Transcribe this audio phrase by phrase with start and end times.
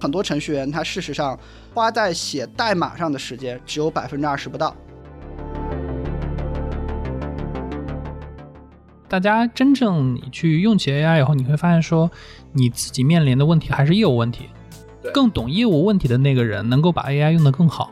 [0.00, 1.38] 很多程序员他事实上
[1.74, 4.74] 花在写代码上的时间只有百分之二十不到。
[9.08, 12.10] 大家真正你去用起 AI 以后，你会发现说，
[12.52, 14.50] 你自己面临的问题还是业务问题。
[15.14, 17.90] 更懂业务问题的那个人，能够把 AI 用得更好。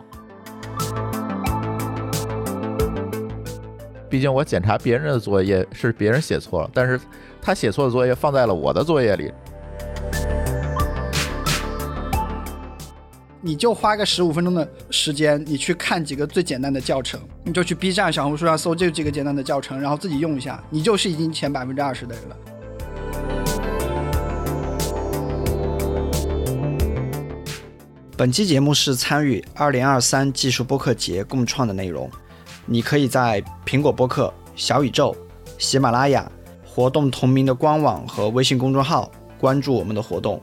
[4.10, 7.00] 毕竟我检查别人的作业是别人写错了，但是
[7.40, 9.32] 他写错的作业放在了我的作业里。
[13.46, 22.36] 你就花个十五分钟的时间，你去看几个最简单的教程，你就去 B 站、小红书上搜这几个简单的教程，然后自己用一下，你就是已经前百分之二十的人了。
[28.16, 32.10] 本期节目是参与二零二三技术播客节共创的内容，
[32.64, 35.16] 你可以在苹果播客、小宇宙、
[35.56, 36.28] 喜马拉雅
[36.64, 40.42] 活动同名的官网和微信公众号关注我们的活动，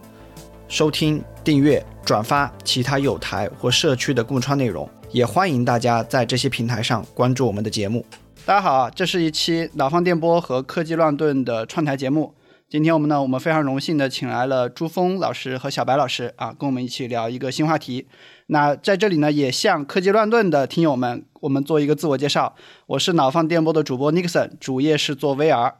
[0.74, 1.86] 收听、订阅。
[2.04, 8.04] 转发其他有台或社区的共创内容，也欢迎大家在这些平台上关注我们的节目。
[8.44, 12.34] 大家好，这是一期脑放电波和科技乱炖的串台节目。
[12.68, 18.08] 今天我们呢，我们非常荣幸的请来了朱峰老师和小白老师啊，跟我们一起聊一个新话题。
[18.48, 22.56] 那在这里呢，也向科技乱炖的听友们，我们做一个自我介绍。
[22.88, 25.74] 我是脑放电波的主播 Nixon，主业是做 VR。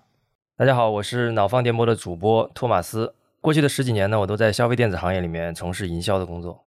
[0.56, 3.16] 大家好，我是脑放电波的主播托马斯。
[3.44, 6.66] 过去的十几年呢，我都在消费电子行业里面从事营销的工作。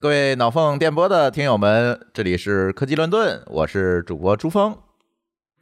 [0.00, 4.78] 各位脑缝电波的听友们，这里是科技乱炖，我是主播朱峰。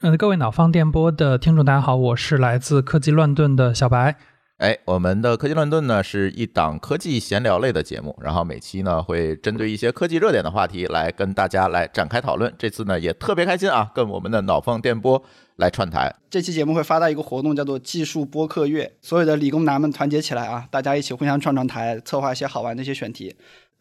[0.03, 4.15] 嗯，各位脑放电波的听众，大家好，我是来自科技乱炖的小白。
[4.59, 12.55] 哎，我们的科技乱炖呢是一档科技闲聊类的节目，然后每期呢会针对一些科技热点的话题来跟大家来展开讨论。
[12.57, 15.21] 这次呢也特别开心啊，跟我们的脑放电波。
[15.57, 23.35] 来串台，这期节目会发到一个活动，叫做技术播客月，所有的理工男们团结起来啊，大家一起互相串串台，策划一些好玩的一些选题。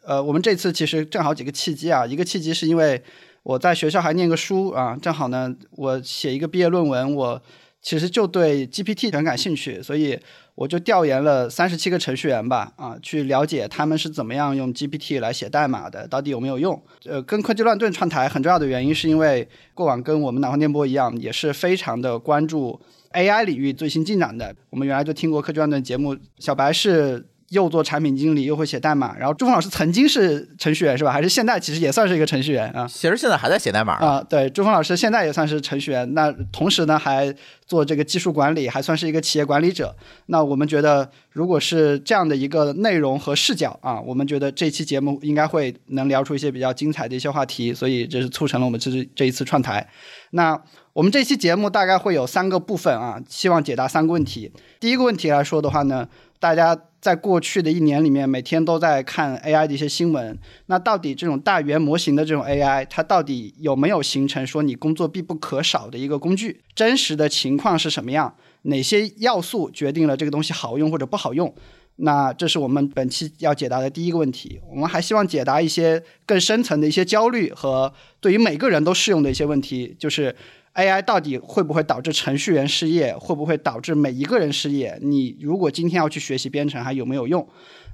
[0.05, 3.01] 呃，我们这次其实正好几个契机啊，一个契机是因为
[3.41, 7.41] 我在学校还念个书啊，正好呢，我写一个毕业论文，我
[7.81, 10.19] 其实就对 GPT 很感兴趣，所以。
[10.55, 16.81] 我就调研了三十七个程序员吧，啊，去了解他们是怎么样用 GPT 来写代码的，到底有没有用？
[17.05, 22.79] 呃，跟科技乱炖串台很重要的原因，是因为过往跟我们南方电波一样，也是非常的关注
[23.13, 24.55] AI 领域最新进展的。
[24.69, 27.25] 我们原来就听过科技乱炖节目，小白是。
[27.53, 29.15] 又做产品经理，又会写代码。
[29.17, 31.11] 然后朱峰老师曾经是程序员，是吧？
[31.11, 32.87] 还是现在其实也算是一个程序员啊？
[32.87, 34.21] 其实现在还在写代码啊。
[34.27, 36.13] 对，朱峰老师现在也算是程序员。
[36.15, 37.33] 那同时呢，还
[37.65, 39.95] 做这个技术管理，还算是一个企业管理者。
[40.25, 47.71] 那我们觉得，如果是这样的一个内容和视角啊，我们觉得这期节目应该会能聊出一些比较精彩的一些话题。
[47.73, 49.87] 所以这是促成了我们这是这一次串台。
[50.31, 50.59] 那
[50.93, 54.51] 我们这期节目大概会有三个部分啊，希望解答三个问题。
[54.79, 56.07] 第一个问题来说的话呢，
[56.39, 56.75] 大家。
[57.03, 60.39] 在过去的一年里面，每天都在看 AI 的一些新闻。
[60.67, 66.61] 那到底这种大语言模型的这种 AI，它到底有没有形成说你工作必不可少的一个工具？
[66.73, 68.33] 真实的情况是什么样？
[68.61, 71.53] 哪些要素决定了这个东西好用或者不好用？
[71.97, 74.61] 那这是我们本期要解答的第一个问题。
[74.71, 80.33] 我们还希望解答一些更深层的一些焦虑和对于每个人都适用的一些问题，就是。
[80.75, 83.15] AI 到底会不会导致程序员失业？
[83.15, 84.97] 会不会导致每一个人失业？
[85.01, 87.47] 你如果今天要去学习编程，还有没有用？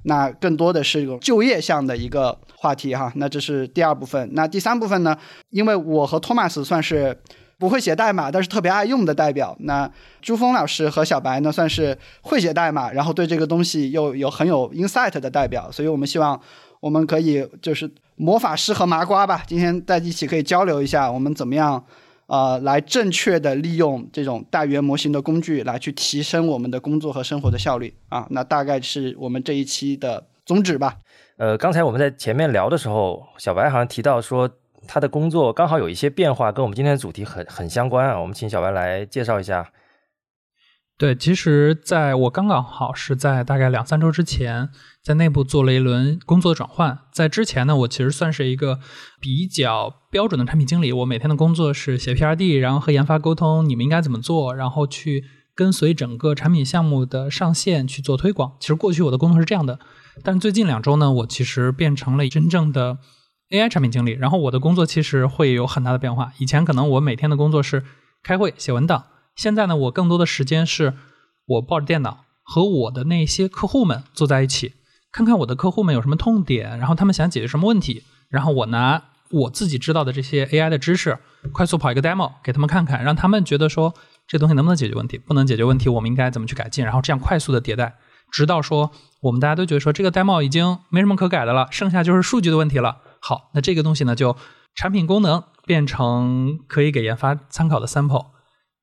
[0.04, 3.12] 那更多的是一个就业项的一个话题哈。
[3.16, 4.30] 那这是第二部分。
[4.32, 5.14] 那第三部分呢？
[5.50, 7.14] 因为我和托马斯算是
[7.58, 9.54] 不会写代码，但是特别爱用的代表。
[9.60, 9.90] 那
[10.22, 15.70] 朱峰老师和小白呢，算是会写代码，然后对这个东西又有很有 insight 的代表。
[15.70, 16.40] 所以我们希望
[16.80, 21.84] 我们可以就是魔法师和麻瓜吧，今天在一起可以交流一下，我们怎么样？
[22.30, 30.98] 呃，来正确的利用这种大语言模型的工具，来去提升我们的工作和生活的效率啊，那大概是我们这一期的宗旨吧。
[31.38, 34.48] 呃，刚才我们在前面聊的时候，小白好像提到说
[34.86, 38.20] 他的工作刚好有一些变化，跟我们今天的主题很很相关啊。
[38.20, 39.68] 我们请小白来介绍一下。
[41.00, 44.68] 对，其实在我刚刚好是在大概两三周之前，
[45.02, 46.98] 在内部做了一轮工作转换。
[47.10, 48.78] 在之前呢，我其实算是一个
[49.18, 55.24] 比较标准的产品经理，我每天的工作是写 PRD，然后和研发沟通你们应该怎么做，然后去
[55.54, 58.52] 跟随整个产品项目的上线去做推广。
[58.60, 59.78] 其实过去我的工作是这样的，
[60.22, 62.98] 但是最近两周呢，我其实变成了真正的
[63.48, 66.34] AI 产品经理，然后我的工作其实会有很大的变化。
[66.36, 67.82] 以前可能我每天的工作是
[68.22, 69.06] 开会、写文档。
[69.36, 70.94] 现在呢，我更多的时间是，
[71.46, 74.74] 我抱着电脑和我的那些客户们坐在一起，
[75.12, 81.18] 看看我的客户们有什么痛点，然后他们想解决什么问题，然后我拿我自己知道的这些 AI 的知识，
[81.52, 83.94] 快速跑一个 demo 给他们看看，让他们觉得说
[84.26, 87.96] 这东西能不能解决问题，不能解决问题，我们应该怎么去改进，然后这样快速的迭代。
[88.32, 88.92] 直到说
[89.22, 92.98] 我们大家都觉得说这个 demo 已经没什么可改的了，剩下就是数据的问题了。
[93.20, 94.36] 好，那这个东西呢，就
[94.74, 98.26] 产品功能变成可以给研发参考的 sample，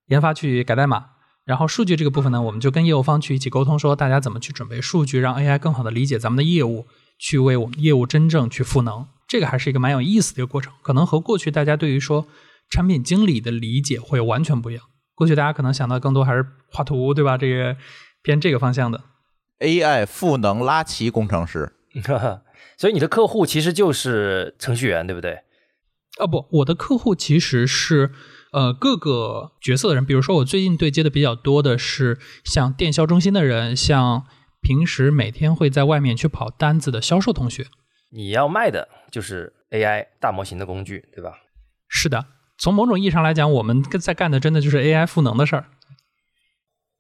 [0.08, 1.06] 研发去改代码，
[1.46, 6.88] 然后数据这个部分呢，我们就跟业务方去一起沟通，说大家怎么去准备数据，让 AI 更好的理解咱们的业务，
[7.18, 9.08] 去为我们业务真正去赋能。
[9.28, 12.28] 这个还是一个蛮有意思的一个过程，可能和过去大家对于说
[12.70, 14.84] 产品经理的理解会完全不一样。
[15.16, 17.38] 过去大家可能想到更多还是画图，对吧？
[17.38, 17.76] 这个
[18.22, 19.04] 偏这个方向的。
[19.60, 21.74] AI 赋能拉齐工程师，
[22.78, 25.40] 所以你的客户其实就是程序员，对不对？
[26.20, 28.12] 啊不，我的客户其实是
[28.58, 34.26] 呃各个角色的人，比如说我最近对接的比较多的是像电销中心的人，像
[34.62, 37.68] 平时每天会在外面去跑单子的销售同学。
[38.12, 41.34] 你要卖的就是 AI 大模型的工具，对吧？
[41.88, 42.26] 是的，
[42.58, 45.66] 从某种意义上来讲，我们在干的真的就是 AI 赋能的事儿。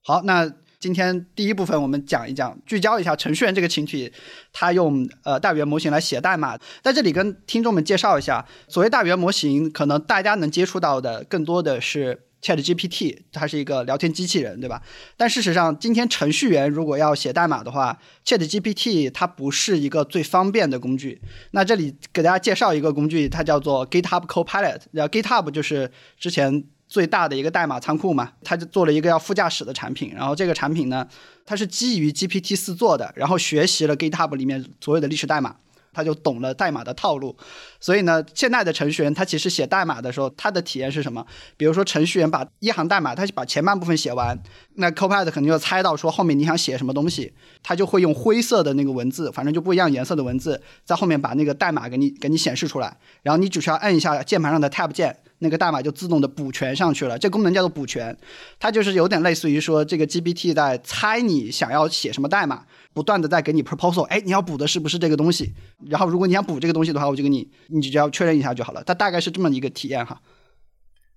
[0.03, 4.11] 好，那今天第一部分我们讲一讲，聚焦一下程序员这个群体，
[4.53, 6.55] 他用呃大语言模型来写代码。
[6.83, 14.79] 在这里跟听众们介绍一下，所谓大语言模型，可能大家能接触到的更多的是 Chat GPT，它是一个聊天机器人，对吧？
[15.17, 21.19] 但事实上，今天程序员如果要写代码的话，Chat GPT 它不是一个最方便的工具。
[21.51, 26.65] 那这里给大家介绍一个工具，它叫做 GitHub Copilot，然后 GitHub 就是之前。
[26.87, 31.07] 最大的一个代码仓库嘛，他就做了一个要副驾驶的产品，然后这个产品呢，
[31.45, 35.55] 它是基于 GPT 四做的，然后学习了 GitHub 里面所有的历史代码，
[35.91, 37.35] 他就懂了代码的套路。
[37.79, 41.25] 所以呢，现在的程序员他其实写代码的时候，他的体验是什么？
[41.55, 44.37] 比如说程序员把一行代码，他把前半部分写完，
[44.75, 55.17] 那 Copilot 肯定就猜到说后面你想写什么东西，他就会用灰色的那个文字，反正就不一样颜色的文字，在后面把那个代码给你给你显示出来，然后你只需要按一下键盘上的 Tab 键。
[55.39, 58.17] 那个代码就自动的补全上去了，这功能叫做补全，
[58.59, 65.53] 它就是有点类似于说这个 GPT 在猜你想要写什么代码，不断的在给你 proposal，哎，你要补的是不是这个东西？
[65.85, 68.83] 然后如果你想补这个东西的话，我就给你，你只要确认一下就好了。
[68.83, 70.21] 它大概是这么一个体验哈。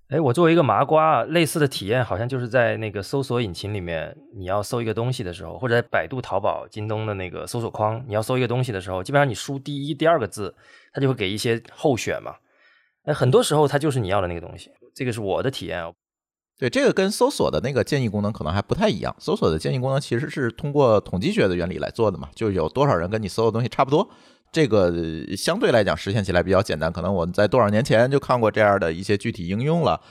[0.09, 10.53] 哎，我作为一个麻瓜，类似的体验好像就是在那个搜索引擎里面，你要搜一个东西的时候，或者在百度、淘宝、京东的那个搜索框，你要搜一个东西的时候，基本上你输第一、第二个字，
[10.91, 12.35] 它就会给一些候选嘛。
[13.03, 15.81] 哎，很多时候它就是你要的那个东西，这个是我的体验。
[15.83, 15.93] 哦
[16.59, 19.15] 对，这个跟搜索的那个建议功能可能还不太一样。
[19.17, 24.07] 搜索的建议功能其实是通过统计学的原理来做的嘛，就有多少人跟你搜的东西差不多。
[24.51, 24.93] 这个
[25.37, 30.01] 相对来讲实现起来比较简单，可能我们在多少年前就看过这样的一些具体应用了。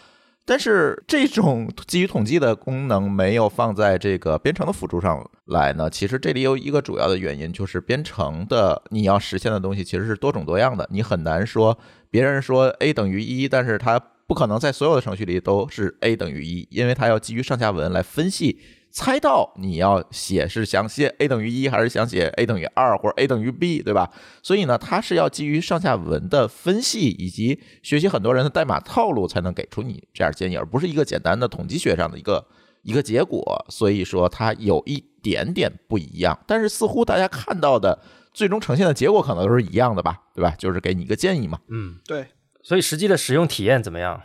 [0.46, 5.88] 但是这种基于统计的功能没有放在这个编程的辅助上来呢？
[5.88, 11.78] 其实这里有一个主要的原因，就是编程的你要实现的东西其实是多种多样的，你很难说
[12.10, 18.58] 别人说 a 等于一，但是它不可能在所有的程序里都是 a 等于一，因为它要基于上下文来分析。
[18.92, 24.10] 猜到你要写是想写 a 等于一，还是想写 a 等于二，或者 a 等于 b，对吧？
[24.42, 32.44] 所以呢，它是要基于上下文的分析以及学习很多人的代码套路，才能给出你这样建议，而不是一个简单的统计学上的一个
[32.82, 33.64] 一个结果。
[33.68, 38.02] 所以说它有一点点不一样，但是似乎大家看到的
[38.34, 40.54] 最终呈现的结果可能都是一样的吧，对吧？
[40.58, 41.60] 就是给你一个建议嘛。
[41.68, 42.26] 嗯，对。
[42.62, 44.20] 所以实际的使用体验怎么样？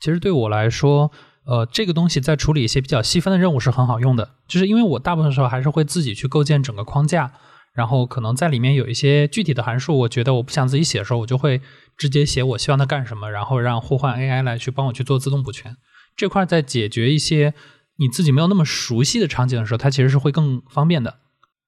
[0.00, 1.12] 其实对我来说，
[1.46, 7.32] 呃，这个东西在处理一些比较细分的任务是很好用的，就是因为我大部分时候还是会自己去构建整个框架，
[7.74, 11.60] 然后可能在里面有一些具体的函数，我觉得我不想自己写的时候，我就会
[11.98, 15.76] 直接写我希望它干什么，然后让互换 AI 来去帮我去做自动补全。
[16.16, 17.52] 这块在解决一些
[17.98, 21.18] 你自己没有那么熟悉的场景的时候，它其实是会更方便的。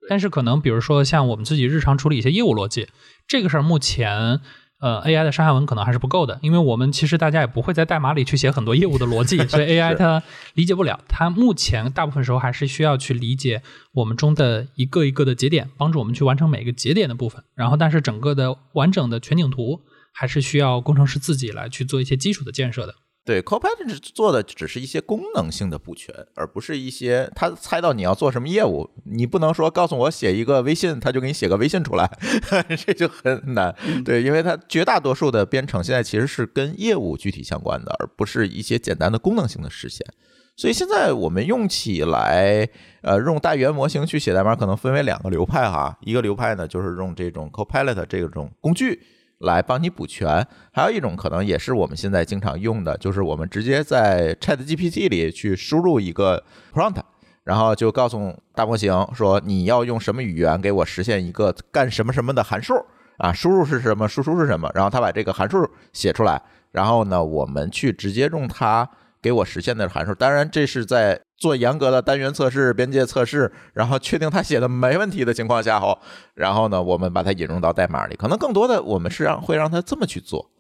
[0.09, 2.89] 但是可能比如说像我们自己日常处理一些业务逻辑，
[3.29, 4.41] 这个事儿目前。
[4.79, 10.23] 呃，AI 的上下文可能还是不够的，因为我们其实大家也不会在代码里去写很多业务的逻辑， 所以 AI 它
[10.55, 11.01] 理解不了。
[11.09, 13.63] 它目前大部分时候还是需要去理解
[13.95, 17.43] 我们中的一个一个的节点，帮助我们去完成每个节点的部分。
[17.55, 19.81] 然后，但是整个的完整的全景图
[20.13, 22.95] 还是需要工程师自己来去做一些基础的建设的。
[23.27, 28.89] 对，Copilot 做的只是一些功能性的补全，而不是一些他猜到你要做什么业务。
[29.05, 32.09] 你不能说告诉我写一个微信，他就给你写个微信出来，
[32.87, 33.75] 这就很难。
[34.05, 40.07] 对，因为它绝大多数的编程现在其实是跟业务具体相关的，而不是一些简单的功能性的实现。
[40.55, 42.69] 所以现在我们用起来，
[43.03, 45.99] 呃，用大语言模型去写代码，可能分为两个流派哈。
[46.03, 49.03] 一个流派呢，就是用这种 Copilot 这种工具。
[49.39, 57.01] 来帮你补全，还有一种可能也是我们现在经常用的，就是我们直接在 Chat GPT 里去输入一个 prompt，
[57.45, 62.75] 然后就告诉大模型说你要用什么语言给我实现一个干什么什么的函数。
[63.19, 68.87] 啊，输入是什么，输出是什么，然后他把这个函数写出来，然后呢，我们去直接用它
[69.23, 70.15] 给我实现的函数。
[70.15, 75.99] 当然，这是在做严格的单元测试、边界测试，然后确定他写的没问题的情况下后，
[76.35, 78.17] 然后呢，我们把它引入到代码里。
[78.17, 80.51] 可能更多的我们是让会让他这么去做。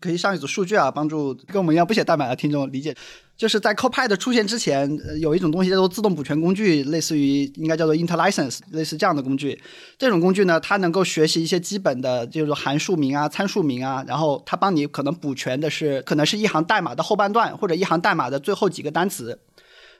[0.00, 2.92] 可以上一组数据啊，帮助跟我们一样不写代码的听众理解。
[3.36, 4.88] 就是在 Copilot 出现之前，
[5.20, 9.60] 有一种东西叫做自动补全工具，类似于应该叫做 IntelliSense，类似这样的工具。
[9.98, 19.38] 这种工具呢，它能够学习一些基本的，就是函数名啊、参数名啊，然后它帮你可能补全的是，可能是一行代码的后半段，或者一行代码的最后几个单词。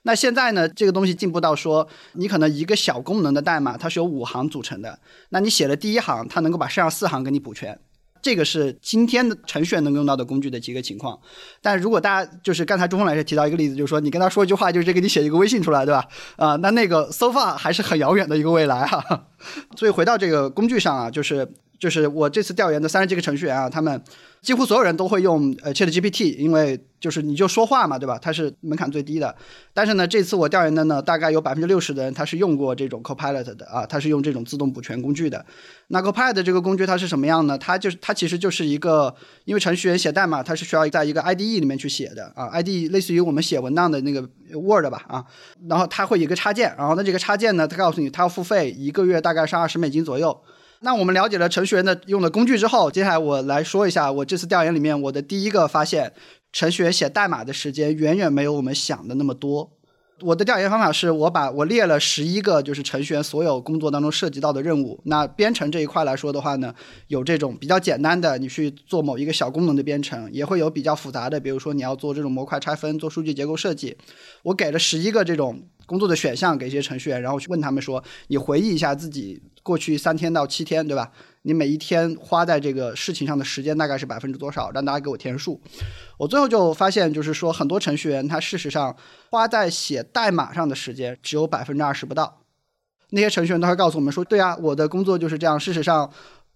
[0.05, 7.79] 那现在呢，这个东西进步到说，你可能一个小功能的代码，它是由五行组成的，那你写了第一行，它能够把剩下四行给你补全。
[8.21, 11.19] 这个是今天的程序员能用到的工具的几个情况，
[11.61, 16.05] 但如果大家就是刚才钟峰老师提到一个例子，就是说你跟他说一句话，就是给你写一个微信出来，对吧？
[16.37, 19.27] 啊，那那个 so far 还是很遥远的一个未来哈。
[19.77, 24.03] 所以回到这个工具上啊，就是就是我这次调研的三十几个程序员啊，他们。
[24.43, 28.19] 几乎所有人都会用呃 Chat GPT，因为就是你就说话嘛，对吧？
[28.21, 29.33] 它是门槛最低的。
[29.73, 35.47] 但是呢，这次我调研的呢，大概有百分之六十的人他是用过这种 Copilot 的啊，他是用这种自动补全工具的。
[35.89, 37.57] 那 Copilot 这个工具它是什么样呢？
[37.57, 45.25] 它就是它其实就是一个，因为程序员写代码，它是需要在一个 IDE 里面去写的啊，IDE 类似于我们写文档的那个 Word 吧啊，
[45.69, 50.37] 然后它会有一个插件，然后那这个插件呢，它告诉你它要付费，一个月大概是二十美金左右。
[50.85, 56.13] 那我们了解了程序员的用的工具之后，接下来我来说一下我这次调研里面我的第一个发现：
[56.53, 59.79] 程序员写代码的时间远远没有我们想的那么多。
[60.23, 65.01] 我的调研方法是我把我列了十一个就是程序员所有工作当中涉及到的任务。
[65.05, 66.75] 那编程这一块来说的话呢，
[67.07, 73.97] 有这种比较简单的，你去做某一个小功能的编程，也会有比较复杂的，比如说你要做这种模块拆分、做数据结构设计。
[74.43, 79.41] 我给了十一个这种工作的选项给一些程序员，然后去问他们说：你回忆一下自己。
[79.63, 81.13] 过去三天到七天，对吧？
[81.43, 84.71] 你每一天花在这个事情上的时间大概是百分之多少？
[84.71, 85.61] 让大家给我填数。
[86.17, 88.97] 我最后就发现，就是说很多程序员他事实上
[89.31, 92.43] 花在写代码上的时间只有百分之二十不到。
[93.11, 95.61] 那些程序员都会告诉我们说：“对啊，我的工作就是这样。
[95.61, 96.11] 事实上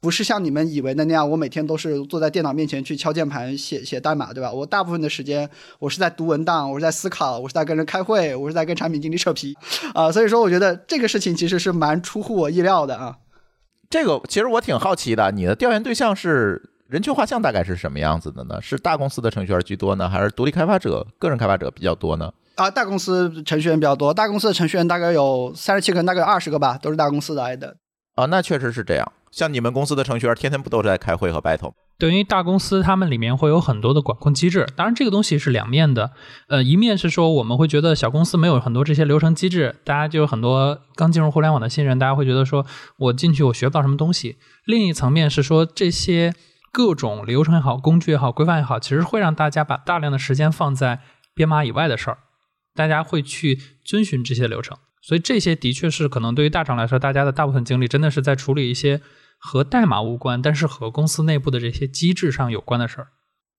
[0.07, 4.53] 不是像你们以为的那样，我每天都是坐在电脑面前去敲键盘写写代码，对吧？
[4.53, 9.53] 我大部分的时间我是在读文档，我是在思考，我是在跟人开会，我是在跟产品经理扯皮
[9.95, 10.13] 啊。
[10.13, 13.17] 所以说，我觉得这个事情其实是蛮出乎我意料的啊。”
[13.91, 18.63] 这个其实我挺好奇的，你的调研对象是人群画像大概是什么样子的呢？
[18.63, 22.33] 是大公司的程序员居多呢，还是独立开发者、个人开发者比较多呢？
[22.55, 27.77] 啊，大公司程序员比较多，大公司的程序员大概有三十七个人，大概有二十个吧，都是大公司来的。
[28.17, 29.13] 啊，那确实是这样。
[29.31, 31.73] 像你们公司的程序员，天天不都在开会和 battle？
[31.99, 34.67] 等于大公司，他们里面会有很多的管控机制。
[34.75, 36.13] 当然，这个东西是两面的。
[36.49, 42.65] 呃，一面是说我们会觉得小公司没有很多这些流程机制，大家就有很多刚进入互联网的新人，大家会觉得说
[42.99, 44.37] 我进去我学不到什么东西。
[44.65, 46.35] 另一层面是说这些
[46.73, 51.01] 各种流程也好、工具也好、规范也好，其实会让大家把大量的时间放在
[51.35, 52.19] 编码以外的事儿，
[52.75, 54.79] 大家会去遵循这些流程。
[55.07, 59.01] 所以这些的确是可能对于大厂来说，大家的大部分精力真的是在处理一些。
[59.39, 63.09] 和代码无关，但是和公司内部的这些机制上有关的事儿。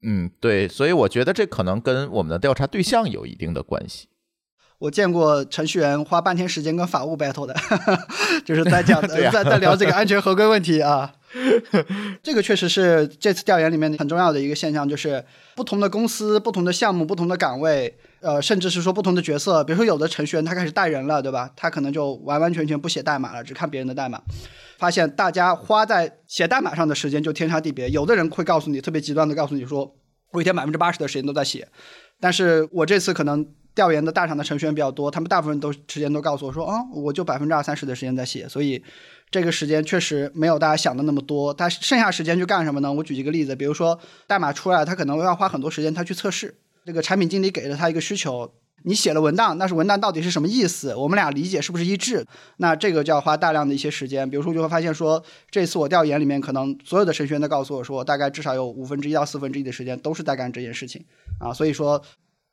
[0.01, 4.08] 嗯，对，所以我觉得这可能跟我们的调查对象有一定的关系。
[4.80, 7.56] 我见过程序员花半天时间跟法务 battle 的，
[8.44, 11.13] 就是在讲 在在聊这个安全合规问题啊。
[12.24, 15.24] 这个确实是这次调研里面很重要的一个现象，就是
[15.55, 19.63] 不同的公司、不同的项目、不同的岗位，呃，甚至是说不同的角色。
[19.63, 21.51] 比如说有的程序员他开始带人了，对吧？
[21.55, 24.22] 他可能就完完全全不写代码了，只看别人的代码。
[24.77, 27.89] 发现大家花在写代码上的时间就天差地别。
[27.89, 29.96] 有的人会告诉你，特别极端的告诉你说，
[30.31, 31.67] 我一天百分之八十的时间都在写。
[32.19, 38.48] 但是我这次可能调研的大厂的程序员比较多，他们大部分都时间都告诉我说，啊，我就百分之二三十的时间在写。
[38.48, 38.84] 所以
[39.29, 41.53] 这个时间确实没有大家想的那么多。
[41.53, 42.91] 他剩下时间去干什么呢？
[42.91, 46.55] 我举几个例子，比如说代码出来，他可能要花很多时间他去测试。
[46.86, 48.51] 这个产品经理给了他一个需求。
[48.84, 50.96] 你写了文档，那是文档到底是什么意思？
[50.96, 52.25] 我们俩理解是不是一致？
[52.57, 54.29] 那这个就要花大量的一些时间。
[54.29, 61.03] 比如说，就会发现说，这次我调研里面，可能所有的程序员都告诉我说，大概至少有五分之一到四分之一的时间都是在干这件事情
[61.39, 61.51] 啊。
[61.51, 62.01] 所以说，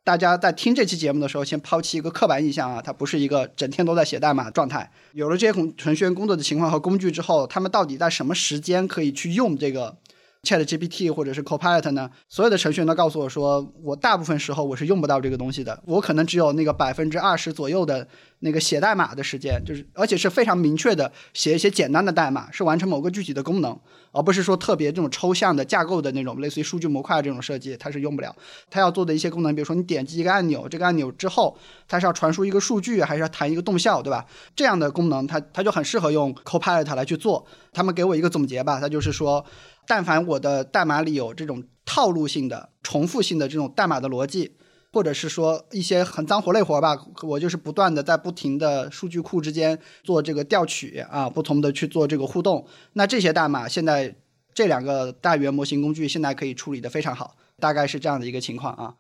[0.05, 4.91] 大家在听这期节目的时候，先抛弃一个刻板印象啊，它不是一个整天都在写代码状态。
[5.13, 9.97] 有了这些程序员工作的情况和工具之后，他们到底在什么时间可以去用这个
[10.45, 12.11] ？Chat GPT 或者是 Copilot 呢？
[12.29, 15.83] 所有的程序员都告诉我说，我大部分时候我是用不到这个东西的。
[15.87, 18.07] 我可能只有那个百分之二十左右的
[18.41, 23.79] 那个写代码的时间，就是而且是非常明确的写一些简单的代码，是完成某个具体的功能，
[24.13, 28.35] 而不是说特别这种抽象的架构的那种类似于数据模块这种设计，它是用不了。
[28.71, 31.57] 它要做的一些功能，比如说你点击一个按钮，这个按钮之后
[31.89, 34.27] 它是要传输一个数据，还是要弹一个动效，对吧？
[34.55, 37.47] 这样的功能，它它就很适合用 Copilot 来去做。
[37.73, 39.45] 他们给我一个总结吧，它就是说。
[39.87, 44.57] 但凡我的代码里有这种套路性的、重复性的这种代码的逻辑，
[44.93, 52.67] 或者是说一些很脏活累活吧，我就是不断的在不停的数据库之间做这个调取啊，不同的去做这个互动。
[52.95, 54.17] 那这些代码现在
[54.55, 58.95] 这两个大语言模型工具现在可以处理的非常好，大概是这样的一个情况啊。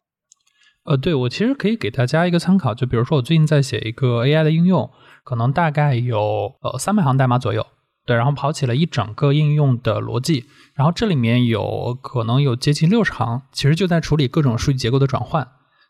[0.85, 4.91] 呃，对我其实可以给大家一个参考，就比如说我最近在写一个 AI 的应用，
[5.23, 7.67] 可能大概有呃三百行代码左右，
[8.07, 15.49] 对，然后跑起了一整个应用的逻辑，然后这里面有可能有接近六十行，其实就在处理各种数据结构的转换。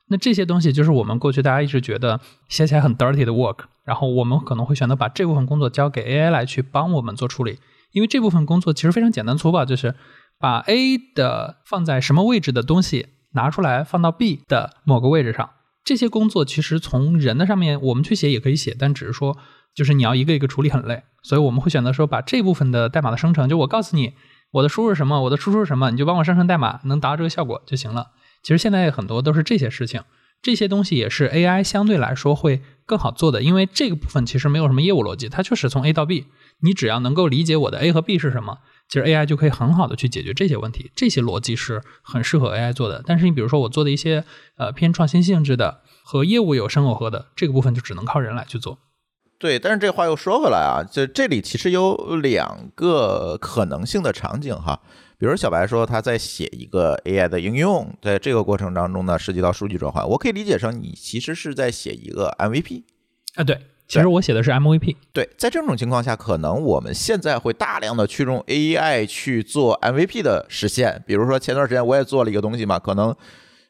[0.09, 7.59] 那这些东西就是我们过去大家一直觉得写起来很 dirty 的 work，然后我们可能会选择把这部分工作交给 AI 来去帮我们做处理，
[7.93, 9.95] 因为这部分工作其实非常简单粗暴，就是
[10.39, 13.09] 把 A 的放在什么位置的东西。
[13.37, 15.51] 拿出来放到 B 的某个位置上，
[15.83, 19.37] 这些工作其实从人的上面我们去写也可以写，但只是说
[19.75, 24.15] 就是你要一个一个处理很累，所以我们会选择说把这部分的代码的生成，就我告诉你
[24.53, 28.13] 我的输入什么，我的输出是什么，你就帮我生成代码，能达到这个效果就行了。
[28.43, 30.03] 其实现在很多都是这些事情，
[30.43, 36.27] 这些东西也是 AI 相对来说会更好做的，因为这个部分其实没有什么业务逻辑，它就是从 A 到 B，
[36.61, 38.59] 你只要能够理解我的 A 和 B 是什么。
[38.87, 43.03] 其实 AI 就可以很好的去解决这些问题，这些逻辑是很适合 AI 做的。
[43.07, 44.25] 但是你比如说我做的一些
[44.59, 48.79] 呃偏创新性质的和业务有深耦合的这个部分，就只能靠人来去做。
[49.45, 54.81] 对，但是这话又说回来啊，就这里其实有两个可能性的场景哈。
[55.19, 62.85] 比如小白说他在写一个 AI 的应用，在这个过程当中呢，涉及到数据转换，我可以理解成你其实是在写一个 MVP
[63.35, 63.61] 啊，对。
[63.87, 64.97] 其实我写的是 MVP。
[65.13, 71.05] 对，在这种情况下，可能我们现在会大量的去用 AI 去做 MVP 的实现。
[71.07, 73.15] 比如说前段时间我也做了一个东西嘛，可能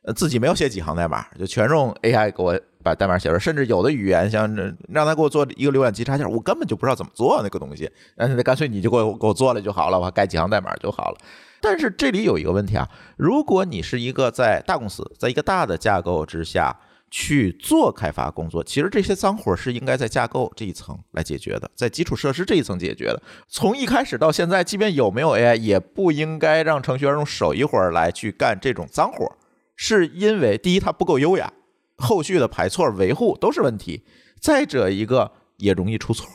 [0.04, 3.38] 呃自己没有写几行代码，就全用 AI 给我把代码写出来。
[3.40, 4.54] 甚至有的语言像
[4.88, 11.18] 让他给我做一个浏览器插件，我根本就不知道怎么做那个东西，那干脆你就给我给我做了就好了，我改几行代码就好了。
[11.60, 16.76] 但是这里有一个问题啊，如果你是一个在大公司，在一个大的架构之下。
[17.10, 23.22] 去做开发工作，其实这些脏活是应该在架构这一层来解决的，在基础设施这一层解决的。
[23.46, 29.30] 从一开始到现在，即便有没有 AI，也不应该让程序员用手一会儿来去干这种脏活，
[29.76, 31.52] 是因为第一它不够优雅，
[31.96, 34.04] 后续的排错维护都是问题。
[34.40, 36.26] 再者一个也容易出错。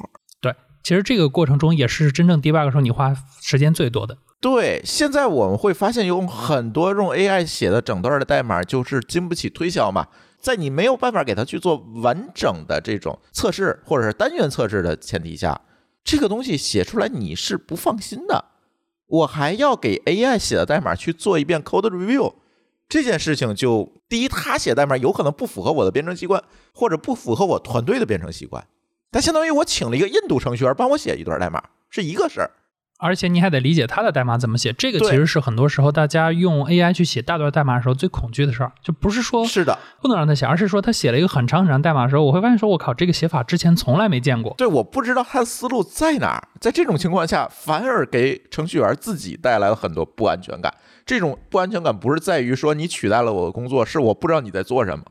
[0.41, 4.17] 对，其实这个过程中也是真正 debug 时候你花时间最多的。
[4.41, 10.07] 对，现在我们会发现有很多用 AI 写的整段的代码就是经不起推销嘛。
[10.39, 15.59] 在你没有办法给它去做完整的这种测试，或者是单元测试的前提下，
[16.03, 18.45] 这个东西写出来你是不放心的。
[19.07, 22.35] 我还要给 AI 写的代码去做一遍 code review，
[22.89, 28.67] 这件事情就第一，他写代码有可能不符合我的编程习惯，或者不符合我团队的编程习惯。
[29.11, 32.51] 但相当于我请了一个印度程序员帮我写一段代码，是一个事儿。
[32.99, 44.53] 而且你还得理解他的代码怎么写，这个其实是很多时候大家用 AI 去写大段代码的时候最恐惧的事儿，就不是说是的不能让他写，而是说他写了一个很长很长代码的时候，我会发现说，我靠，这个写法之前从来没见过。
[44.57, 50.73] 对，我不知道他的思路在哪儿，在这种情况下，反而给程序员自己带来了很多不安全感。
[51.05, 55.05] 这种不安全感不是在于说你取代了我的工作，是我不知道你在做什么。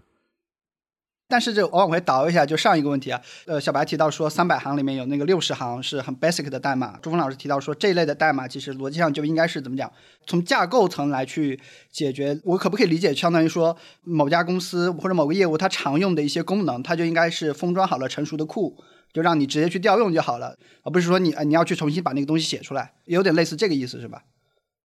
[1.30, 9.92] 但是这我往回倒一下，就上一个问题啊，呃，小白提到说三百行里面有那个六十行是很 basic 的代码，朱峰老师提到说这一类的代码其实逻辑上就应该是怎么讲，
[10.26, 11.60] 从架构层来去
[11.92, 12.40] 解决。
[12.44, 24.22] 我可不可以理解，相当于说某家公司或者某个业务它常用的一些功能，它就应该是封装好了成熟的库，就让你直接去调用就好了，而不是说你啊你要去重新把那个东西写出来，有点类似这个意思是吧？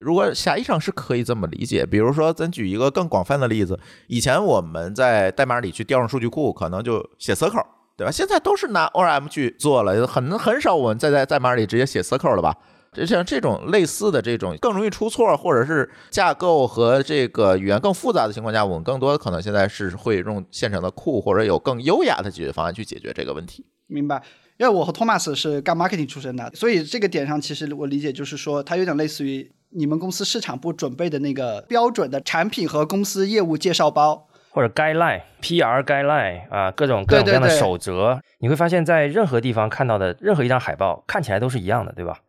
[0.02, 7.64] 如果狭义上是可以这么理解，比如说咱举一个更广泛的例子，以前我们在代码里去调用数据库，可能就写 circle，
[7.96, 8.12] 对吧？
[8.12, 12.58] 现在都是拿 ORM 去做了，很很少我们再在代码里直接写 circle 了吧？
[12.94, 23.66] 就像这种类似的这种更容易出错，或者是架构和这个语言更复杂的情况下，我们更多的可能现在是会用现成的库，或者有更优雅的解决方案去解决这个问题。
[23.88, 24.22] 明白？
[24.58, 29.52] 因为我和托马斯是干 marketing 出身的，所以这个点上其实我理解就是说，它有点类似于。
[29.74, 42.20] 你们公司市场部准备的那个标准的产品和公司业务介绍包，或者 guideline、PR guideline 啊，各种各种各样的守则，你会发现在任何地方看到的任何一张海报看起来都是一样的，对吧？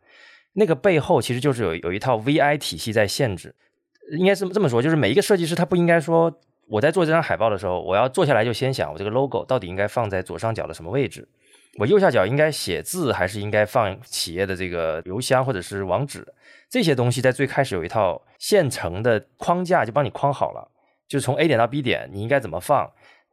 [0.55, 3.55] 那个背后其实就是有有一套 VI 体系在限制。
[4.19, 6.33] 应该是这么说，就是每一个设计师他不应该说
[6.69, 11.27] 我在做这张海报的时候，我要坐下来就先想我这个 logo 到底应该放在左上角的什么位置，
[11.79, 16.27] 我右下角应该写字还是应该放企业的这个邮箱或者是网址。
[16.73, 20.71] 这些东西在最开始有一套现成的框架，就帮你框好了。
[21.07, 22.91] 就从 A 点到 B 点，你应该怎么放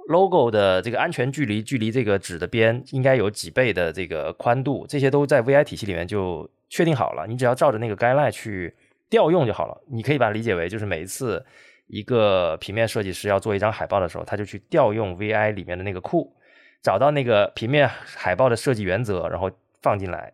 [0.10, 7.26] logo 的这个安全距离，距离这个纸的边应该有几倍的这个宽度，这些都在 VI 体系里面就确定好了。
[7.28, 8.76] 你只要照着那个 guideline 去
[9.10, 9.82] 调用就好了。
[9.88, 11.42] 你可以把它理解为，就是每一次
[11.88, 16.36] 一个平面设计师要做一张海报的时候，他就去调用 VI 里面的那个库，
[16.84, 19.50] 找到那个平面海报的设计原则，然后
[19.82, 20.34] 放进来，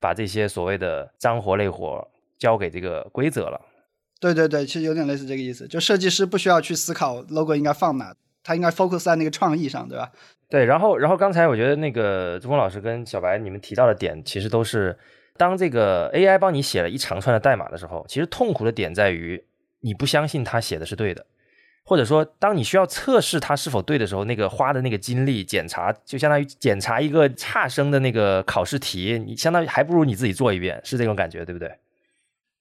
[0.00, 3.60] 把这些所谓的脏活累活交给这个规则了。
[4.20, 10.10] 对对对，其实有点类似这个意思，就设计师不需要去思考 logo 应该放哪，他应该 focus 在那个创意上，对吧？
[10.48, 14.96] 对，然后然后刚才我觉得那个朱峰老师跟小白你们提到的点，其实都是
[15.36, 19.44] 当这个 AI 帮你写了一长串的代码的时候，其实痛苦的点在于。
[19.80, 21.24] 你不相信他写的是对的，
[21.84, 31.70] 或者说，当你需要测试他是否对的时候，那个花的那个精力检查，就相当于检查一个差生的那个考试题，你相当于还不如你自己做一遍，是这种感觉，对不对？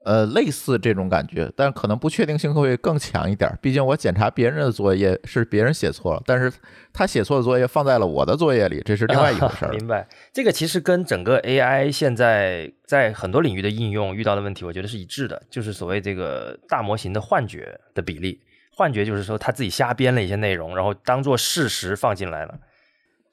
[0.05, 3.51] 呃，类似这种感觉，但可能不确定性会更强一点。
[3.59, 6.53] 毕竟我检查别人的作业是别人写错了，但是
[6.93, 9.71] 他写错的作业放在了我的作业里，这是另外一回事儿。
[9.75, 18.39] 明白，这个其实跟整个 AI 现在在很多领域的应用遇到的问题，我觉得是一致的，就是所谓这个大模型的幻觉的比例。
[18.77, 22.59] 幻觉就是说他自己瞎编了一些内容，然后当做事实放进来了。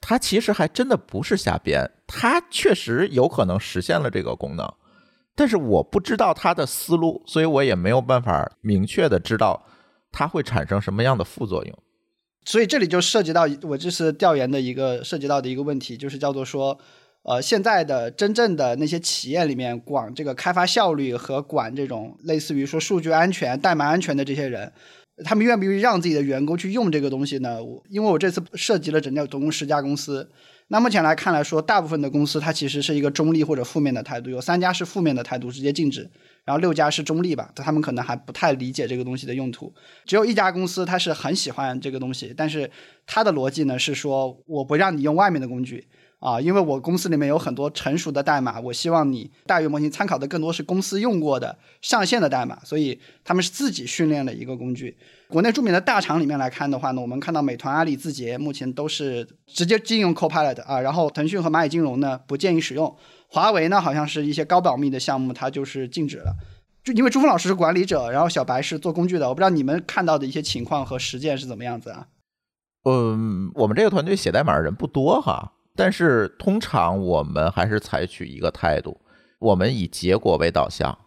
[0.00, 4.72] 他其实还真的不是瞎编，他确实有可能实现了这个功能。
[5.35, 9.64] 但是我不知道他的思路，所以我也没有办法明确的知道
[10.12, 11.79] 它会产生什么样的副作用。
[12.45, 16.79] 所以这里就涉及到我这次调研的一个涉及到的一个问题，就是叫做说，
[17.23, 24.71] 呃，现在的真正的那些企业里面管这个开发效率和管这种类似于说数据安全、代码安全的这些人，
[25.25, 27.62] 他们愿不愿意让自己的员工去用这个东西呢？
[27.62, 30.31] 我因为我这次涉及了整个总共十家公司。
[30.72, 36.11] 那目前来看来说，大部分的公司它其实是一个中立或者负面的态度，有三家是负面的态度，直接禁止，
[36.46, 39.70] 然后六家是中立吧，他们可能还不太理解这个东西的用途，
[40.06, 42.70] 只有一家公司它是很喜欢这个东西，但是
[43.04, 45.87] 它的逻辑呢是说我不让你用外面的工具。
[46.22, 54.96] 啊，因为我公司里面有很多成熟的代码，我希望你大语言模型参考的更多是公司用过的上线的代码，所以他们是自己训练的一个工具。
[55.28, 66.32] 国内著名的大厂里面来看的话呢，我们看到美团、阿里、字节目前都是直接禁用 Copilot 啊，然后腾讯和蚂蚁金融呢不建议使用，华为呢好像是一些高保密的项目它就是禁止了。
[66.85, 72.06] 就因为朱峰老师是管理者，然后小白是做工具的，我不知道你们看到的一些情况和实践是怎么样子啊？
[72.85, 75.52] 嗯，我们这个团队写代码的人不多哈。
[75.74, 79.00] 但是通常我们还是采取一个态度，
[79.38, 80.98] 我们以结果为导向。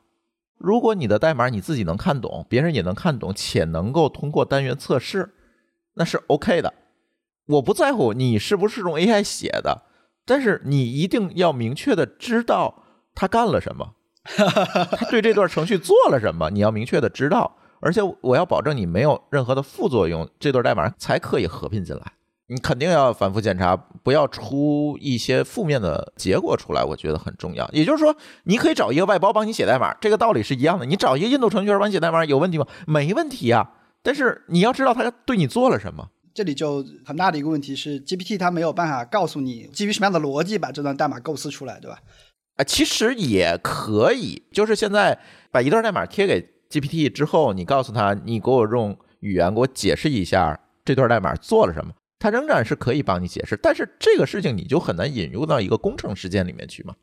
[0.58, 5.34] 如果你的代码你自己能看懂，别人也能看懂，且能够通过单元测试，
[5.96, 6.74] 那是 OK 的。
[7.48, 9.84] 我不在乎你是不是用 AI 写的，
[10.26, 22.14] 但是你一定要明确的知道他干了什么，他对这段程序做了什么，你要明确的知道，而且我要保证你没有任何的副作用，这段代码才可以合并进来。
[22.48, 27.68] 你肯定要反复检查，不要出一些负面的结果出来，我觉得很重要。
[27.72, 30.86] 也就是说，你可以找一个外包帮你写代码，这个道理是一样的。
[30.86, 32.68] 你找一个印度程序员帮你写代码，有问题吗？
[32.86, 33.72] 没问题啊。
[34.04, 36.08] 但是你要知道他对你做了什么。
[36.36, 41.98] 这里就很大的一个问题是，GPT 它没有办法告诉你基于什么样的逻辑把这段代码构思出来，对吧？
[42.58, 45.18] 啊，其实也可以，就是现在
[45.50, 51.92] 把一段代码贴给 GPT 之后，你告诉他，你给我用语言给我解释一下这段代码做了什么。
[52.20, 56.96] 它仍然是可以帮你解释，但是这个事情你就很难引入到一个工程事件里面去嘛？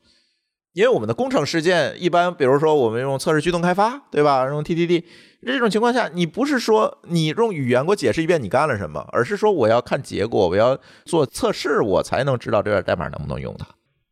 [0.73, 4.47] 因为我们的工程事件一般，比如说我们用测试驱动开发，对吧？
[4.47, 5.05] 用 TDD
[5.45, 13.67] 这种情况下，你不是说你用语言给我解释一遍你干了什么，而是说我要看结果，我要做测试，我才能知道这段代码能不能用它。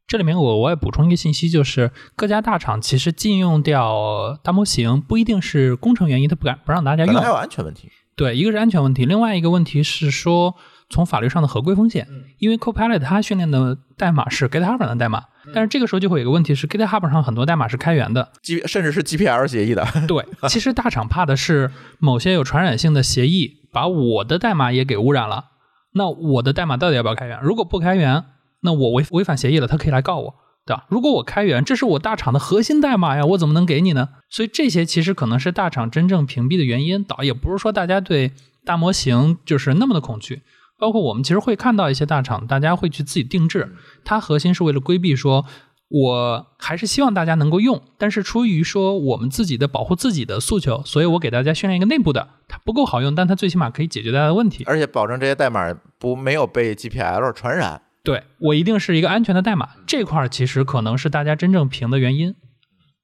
[0.06, 7.88] 这里面我我也补充一个信息，就是各家大厂其实禁用掉大模型，不一定是工程原因，它不敢不让大家用，还有安全问题。
[8.14, 10.56] 对，一个是安全问题，另外一个问题是说。
[10.90, 12.06] 从法律上的合规风险，
[12.38, 15.24] 因为 Copilot 它训练的代码是 GitHub 的代码，
[15.54, 19.86] 但是这个时候就会有个问题是 GitHub 上很多代码是开源的，G 甚至是 GPL 协议的。
[20.08, 25.46] 对，其实大厂怕的是某些有传染性的协议把我的代码也给污染了。
[25.92, 27.40] 那我的代码到底要不要开源？
[27.40, 28.24] 如果不开源，
[28.60, 30.34] 那我违违反协议了，他可以来告我，
[30.66, 30.86] 对吧？
[30.88, 34.08] 如果我开源，这是我大厂的核心代码呀，我怎么能给你呢？
[34.28, 37.04] 所以这些其实可能是大厂真正屏蔽的原因。
[37.04, 38.32] 倒也不是说大家对
[38.64, 40.42] 大模型就是那么的恐惧。
[40.80, 45.44] 包括我们其实会看到一些大厂，大家会去自己定制，它核心是为了规避说，
[45.88, 57.82] 我还是希望大家能够用，但是出于说我们自己的保护自己的诉求，所以我给大家训练一个内部的，它不够好用，但它最起码可以解决大家的问题，而且保证这些代码不没有被 GPL 传染。
[58.02, 62.34] 对我一定是一个安全的代码，这块其实可能是大家真正评的原因。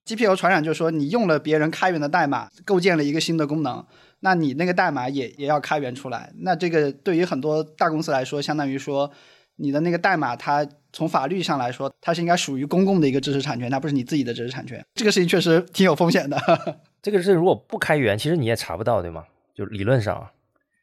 [0.06, 3.84] GPL 传染就是说你用了别人开源的代码，构建了一个新的功能。
[4.26, 9.08] 那你那个代码也也要开源出来，那这个对于很多大公司来说，相当于说
[9.54, 14.84] 你的那个代码，它从法律上来说，它是应该属于公共的一个知识产权，它不是你自己的知识产权。
[14.96, 16.36] 这个事情确实挺有风险的。
[17.00, 19.22] 这个是如果不开源，其实你也查不到，对吗？
[19.54, 20.30] 就理论上。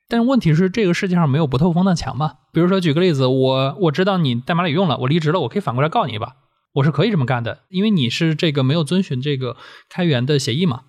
[0.08, 2.36] 但是问题是，这个世界上没有不透风的墙嘛？
[2.53, 6.38] 比如说，举个例子，我我知道你代码里用了，我离职了，我可以反过来告你一把，
[6.75, 9.58] 我是可以这么干的，因为你是这个没有遵循这个
[9.89, 10.84] 开源的协议嘛，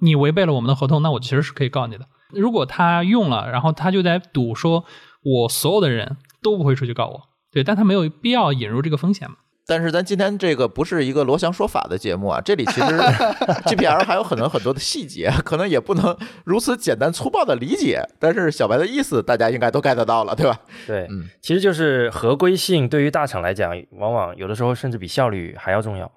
[0.00, 2.06] 你违背了我们的合同，那我其实是可以告你的。
[2.30, 4.84] 如果他用了，然后他就在赌说，
[5.22, 9.36] 我所有的人都不会出去告我，对，但他没有必要引入这个风险嘛。
[9.66, 12.86] 但是咱今天这个不是一个罗翔说法的节目啊，这里其实
[13.68, 18.02] GPL 还有很多很多的细节，可能也不能如此简单粗暴的理解。
[18.18, 20.58] 但是小白的意思大家应该都 get 到了，对吧？
[20.86, 26.10] 对，嗯，其实就是合规性对于大厂来讲，往往有的时候甚至比效率还要重要。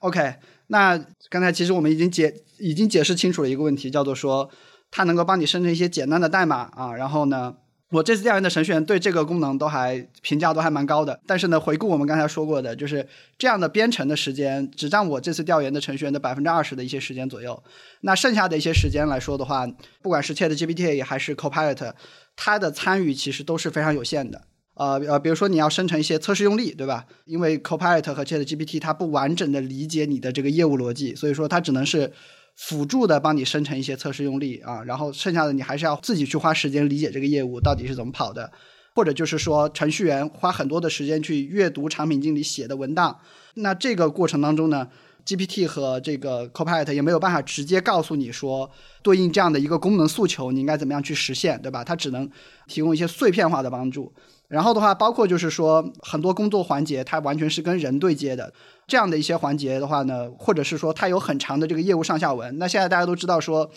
[0.00, 0.34] OK，
[0.70, 4.48] 那刚才其实我们已经解已经解释清楚了一个问题，叫做说
[4.90, 7.56] 它能够帮你生成一些简单的代码啊，然后呢。
[7.92, 13.04] 我这次调研的程序员对这个功能都还评价都还蛮高的，但是呢，回顾我们刚才说过的，就是
[13.36, 17.60] 这样的编程的时间只占我这次调研的程序员的百分之二十的一些时间左右。
[18.02, 19.66] 那剩下的一些时间来说的话，
[20.02, 21.92] 不管是 ChatGPT 还是 Copilot，
[22.36, 24.40] 它的参与其实都是非常有限的。
[24.80, 27.04] 呃呃，比如说你要生成一些测试用例，对吧？
[27.26, 32.12] 因为 Copilot 和 ChatGPT 它不完整的理解你的这个业务逻辑，所以说它只能是。
[32.56, 38.52] 辅助的帮你生成一些测试用例啊，然后剩下的你还是要自己去花时间理解这个业务到底是怎么跑的，
[38.94, 43.18] 或者就是说程序员花很多的时间去阅读产品经理写的文档。
[43.54, 44.86] 那这个过程当中呢
[45.24, 48.70] ，GPT 和这个 Copilot 也没有办法直接告诉你说
[49.02, 51.82] 对应这样的一个功能诉求你应该怎么样去实现，对吧？
[51.82, 52.28] 它只能
[52.66, 54.12] 提供一些碎片化的帮助。
[54.50, 58.52] 然后的话，包括就是说很多工作环节它完全是跟人对接的。
[58.88, 62.58] 这样的一些环节的话呢，或者是说它有很长的这个业务上下文。
[62.58, 63.70] 那现在大家都知道说，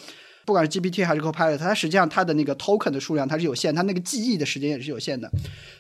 [0.46, 5.30] 不管是 GPT 还是 Copilot，它实际上它的那个 token 的数量它是有限，它那个记忆的时间也是有限的。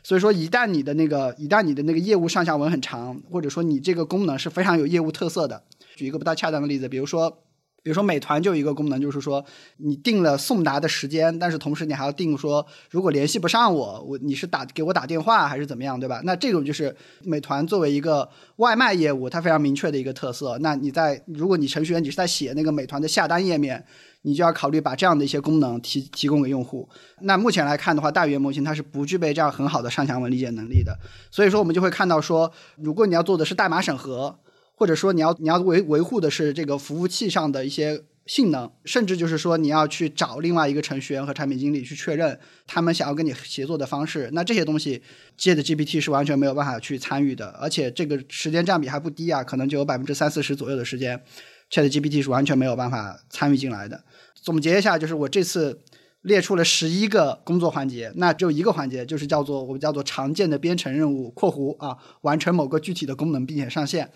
[0.03, 5.63] 所以说，一旦你的那个一旦你的那个业务上下文很长，或者说你这个功能是非常有业务特色的，
[5.95, 7.39] 举一个不大恰当的例子，比如说。
[7.83, 9.43] 比如说美团就有一个功能，就是说
[9.77, 16.21] 你定了送达的时间，但是同时你还要定说，如果联系不上我，我你是打给我打电话还是怎么样，对吧？
[16.23, 20.57] 那这种就是美团作为一个外卖业务，它非常明确的一个特色。
[20.61, 23.83] 那你在如果你程序员你是在写那个美团的下单页面，
[24.21, 26.87] 你就要考虑把这样的一些功能提提供给用户。
[27.19, 30.97] 那目前来看的话，大语言模型它是不具备这样很好的上下文理解能力的。
[31.29, 34.39] 所以说我们就会看到说，如果你要做的是代码审核。
[34.75, 45.01] 或者说你要你要维维护的是这个服务器上的一些性能，甚至就是说你要去找另外一个程序员和产品经理去确认他们想要跟你协作的方式，那这些东西
[45.37, 51.21] 接的 GPT 是完全没有办法去参与的，而且这个时间占比还不低啊，可能就有百分之三四十左右的时间
[51.69, 54.03] ，Chat GPT 是完全没有办法参与进来的。
[54.35, 55.81] 总结一下，就是我这次
[56.21, 64.09] 列出了十一个工作环节，那只有一个环节就是叫做我们叫做常见的编程任务（括弧啊），完成某个具体的功能并且上线。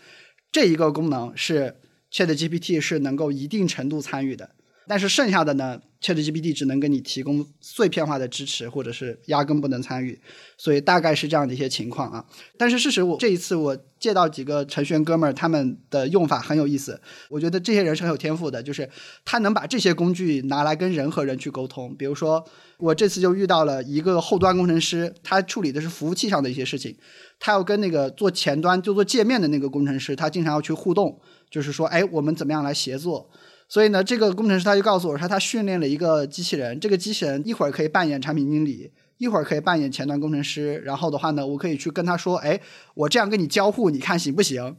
[0.58, 1.76] 这一个功能是
[2.12, 4.56] ChatGPT 是能够一定程度参与的，
[4.88, 10.20] 但是剩下的呢，ChatGPT 只能给你提供碎片化的支持，或者是压根不能参与，
[10.58, 12.26] 所以大概是这样的一些情况啊。
[12.58, 18.90] 但是事实我这一次我借到几个程序员哥们儿，他们的用法很有意思，我觉得这些人是很有天赋的，就是
[19.26, 21.94] 他能把这些工具拿来跟人和人去沟通。
[21.96, 22.44] 比如说
[22.78, 26.96] 我这次就遇到了一个后端工程师，他处理的是服务器上的一些事情。
[27.40, 31.20] 他要跟那个做前端就做界面的那个工程师，他经常要去互动，
[31.52, 33.30] 就是说，哎，我们怎么样来协作？
[33.70, 40.82] 所以呢，这个工程师他就告诉我说，他训练了一个机器人，这个机器人一会儿可以扮演产品经理，一会儿可以扮演前端工程师。
[40.86, 42.62] 然后的话呢，我可以去跟他说，哎，
[42.96, 44.78] 我这样跟你交互，你看行不行？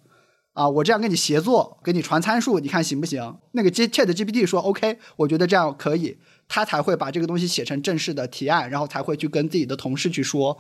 [0.55, 3.39] 啊，我这样跟你协作，给你传参数，你看行不行？
[3.53, 6.17] 那个 Chat GPT 说 OK，我觉得这样可以，
[6.49, 10.59] 他才会把这个东西写成正式的提案，然后才会去跟自己的同事去说。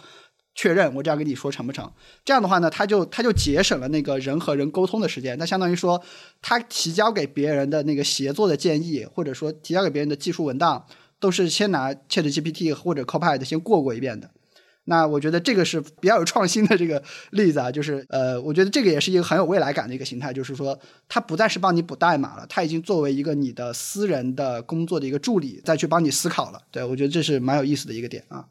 [0.58, 1.88] 确认我这样跟你说成不成？
[2.24, 5.38] 这样的话呢，他就他就节省了那个人和人沟通的时间。
[5.38, 6.02] 那相当于说，
[6.42, 10.84] 他提交给别人的那个协作的建议，或者说提交给别人的技术文档，
[11.20, 14.28] 都是先拿 Chat GPT 或者 Copilot 先过过一遍的。
[14.86, 20.76] 那我觉得这个是比较有创新的这个例子啊，就是呃，我觉得这个也是一个很有未来感的一个形态，就是说，
[21.08, 26.60] 它不再是帮你补代码了，它已经作为一个你的私人的工作的一个助理，再去帮你思考了。
[26.72, 28.44] 对我觉得这是蛮有意思的一个点啊。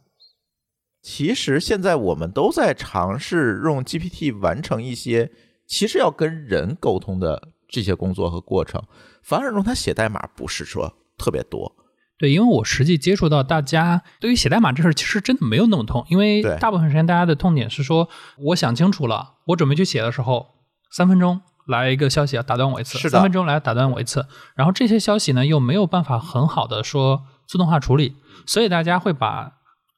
[1.10, 5.32] 其实现在我们都在尝试用 GPT 完成一些
[5.66, 8.84] 其实要跟人沟通的这些工作和过程，
[9.24, 11.74] 反而用它写代码不是说特别多。
[12.18, 20.56] 对，因为我实际接触到大家对于写代码这事，其实真的没有那么痛，因为大部分时间大家的痛点是说，我想清楚了，我准备去写的时候，
[20.92, 29.54] 三分钟来一个消息要打断我一次，三分钟来打断我一次，然后这些消息呢又没有办法很好的说自动化处理，所以大家会把。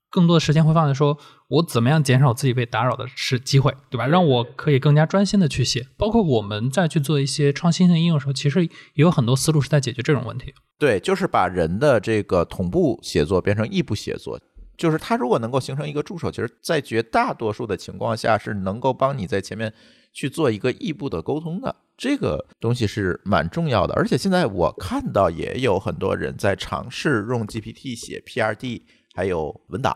[0.09, 1.17] 更多的时间会放在说
[1.49, 4.07] 我怎么样减少自己被打扰的是机会，对吧？
[4.07, 5.87] 让我可以更加专心的去写。
[5.97, 10.53] 包括我们再去做一些创新性应用的时候，其实也有很多思路是在解决这种问题。
[10.77, 14.39] 对，就是把人的这个同步写作变成异步写作。
[14.77, 19.73] 就是它如果能够形成一个助手，其实，在绝大多数的情况下是能够帮你在前面
[20.13, 21.75] 去做一个异步的沟通的。
[21.97, 23.93] 这个东西是蛮重要的。
[23.95, 28.83] 而且现在我看到也有很多人在尝试用 GPT 写 PRD，
[29.19, 29.93] 还有文档，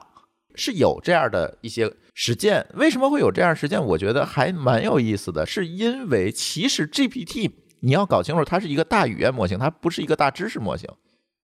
[0.53, 2.67] 是有这样的一些实践。
[2.73, 3.81] 为什么会有这样实践？
[3.81, 10.89] 我觉得还蛮有意思的，是因为其实 GPT 你要搞清楚，它是一个大语言模型，它不是一个大知识模型。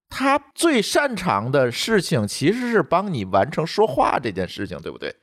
[0.10, 5.16] 它最擅长的事情其实是帮你完成说话这件事情，对不对？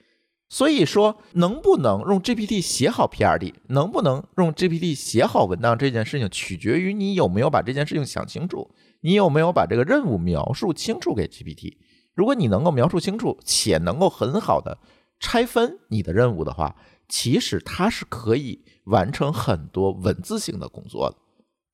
[0.49, 8.71] 所以说，能不能用 GPT 写好 PRD，能不能用 GPT 写好文档这件事情，取决于你有没有把这件事情想清楚，
[9.03, 11.77] 你有没有把这个任务描述清楚给 GPT。
[12.17, 14.79] 如果你能够描述清楚，且能够很好的
[15.21, 16.75] 拆分你的任务的话，
[17.09, 21.17] 其实它是可以完成很多文字性的工作的。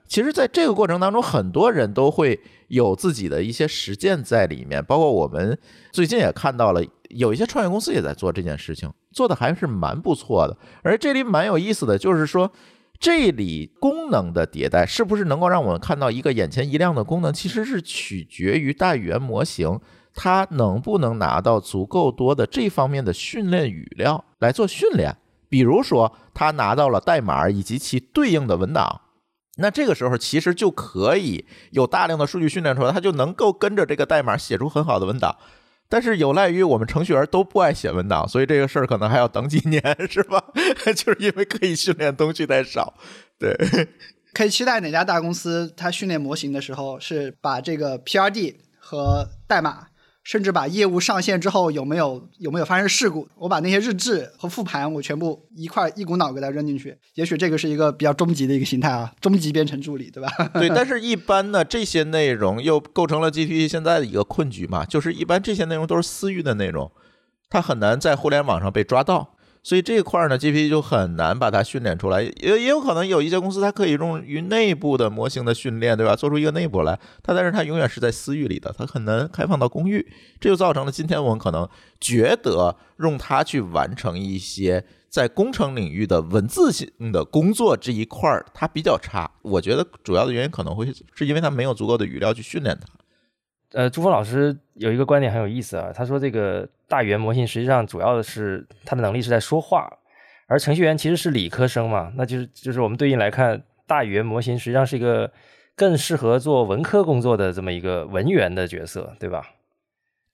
[0.09, 5.59] 其实，在这个过程当中，很多人都会有自己的一些实践在里面，包括我们
[5.91, 10.59] 最近也看到了，有一些创业公司也在做这件事情，做的还是蛮不错的。
[10.83, 12.53] 而这里蛮有意思的就是说，
[13.01, 19.81] 这里功能的迭代是不是能够让我们看到一个眼前一亮的功能，其实是取决于大语言模型
[20.15, 25.17] 它能不能拿到足够多的这方面的训练语料来做训练。
[25.49, 29.03] 比如说，它拿到了代码以及其对应的文档。
[29.57, 35.37] 那这个时候其实就可以有大量的数据训练出来，它就能够跟着这个代码写出很好的文档。
[35.91, 40.43] 但是有赖于我们程序员都不爱写文档，所以这个事儿可能还要等几年，是吧？
[40.97, 42.95] 就是因为可以训练东西太少。
[43.39, 43.55] 对，
[44.33, 49.89] 可以期待哪家大公司它训练模型的时候是把这个 PRD 和代码。
[50.23, 60.31] 甚至把业务上线之后有没有有没有发生事故，我把那些日志和复盘我全部一块一股脑给它扔进去，也许这个是一个比较终极的一个形态啊，终极编程助理，对吧？
[60.55, 66.91] 对，但是一般呢，这些内容又构成了 GPT 现在的一个困局嘛，就是一般这些内容都是私域的内容，
[67.51, 69.35] 它很难在互联网上被抓到。
[69.65, 76.17] 所以这一块呢，GPT 就很难把它训练出来，也也有可能有一些公司它可以用于内部的模型的训练，对吧？
[76.17, 80.05] 做出一个内部来，它但是它永远是在私域里的，它很难开放到公域，
[80.41, 81.69] 这就造成了今天我们可能
[82.01, 89.31] 觉得用它去完成一些在工程领域的文字性的工作这一块儿，它比较差。
[89.43, 92.87] 我觉得主要的原因可能会是因为它没有足够的语料去训练它。
[93.73, 99.91] 呃，朱峰老师有一个观点很有意思啊，他说这个大语言模型实际上主要的是它的能力是在说话，
[100.47, 105.33] 而程序员其实是理科生嘛，那就是就是我们对应来看，大语言模型实际上是一个
[105.75, 109.43] 更适合做文科工作的这么一个文员的角色，对吧？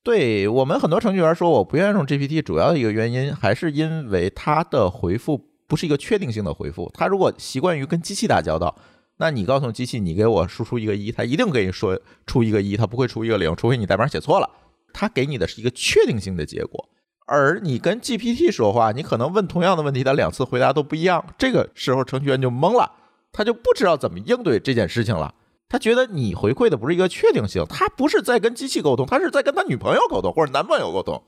[0.03, 8.75] 对我们很多程序员说我不愿意用 GPT，主要的一个原因还是因为它的回复不是一个确定性的回复，他如果习惯于跟机器打交道。
[9.21, 14.49] 那你告诉机器，你给我输出一个一，它一定给你说出一个一，它不会出一个零，除非你代码写错了。
[14.93, 16.89] 它给你的是一个确定性的结果。
[17.27, 21.25] 而你跟 GPT 说话，你可能问同样的问题，它两次回答都不一样。
[21.37, 22.93] 这个时候程序员就懵了，
[23.33, 25.35] 他就不知道怎么应对这件事情了。
[25.69, 31.21] 他觉得你回馈的不是一个确定性，他不是在跟机器沟通，他是在跟他女朋友沟通或者男朋友沟通。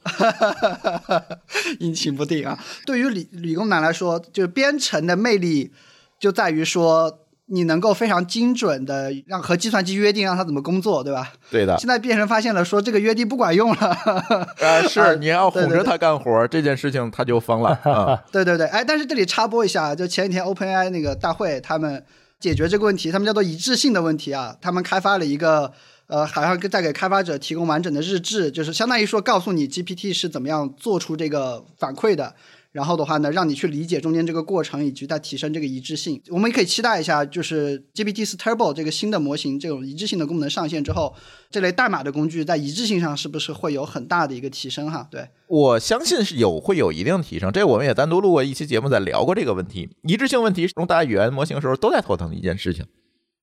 [1.80, 2.56] 阴晴不定啊。
[2.86, 5.72] 对于理理工男来说，就是编程的魅力
[6.20, 7.19] 就在于说。
[7.52, 11.32] 你能够非常精准的让和计算机约定让它怎么工作，对吧？
[11.50, 11.76] 对的。
[11.78, 13.88] 现在变成发现了，说这个约定不管用了。
[14.62, 17.70] 啊，是你要哄着他干活，这件事情他就疯了。
[17.82, 22.04] 啊，对对对，哎，但是这里插播一下，就前几天 OpenAI 那个大会，他们
[22.38, 24.54] 解决这个问题，他们叫做一致性的问题啊。
[24.60, 25.72] 他们开发了一个，
[26.06, 32.32] 呃，好像在给开发者提供完整的日志，就是相当于说告诉你 GPT 是怎么样做出这个反馈的。
[32.72, 36.22] 然后的话呢，让你去理解中间这个过程，以及在提升这个一致性。
[36.28, 41.12] 我们也可以期待一下，就是 GPT 四 Turbo 这个新的模型，这种一致性的功能上线之后，
[41.50, 44.88] 这类代码的工具在一致性上是不是会有很大的一个提升？
[44.88, 47.50] 哈，对我相信是有会有一定提升。
[47.50, 49.90] 这我们也单独录过一期节目，在聊过这个问题。
[50.04, 52.86] 一致性问题用大语言模型的时候都在头疼的一件事情。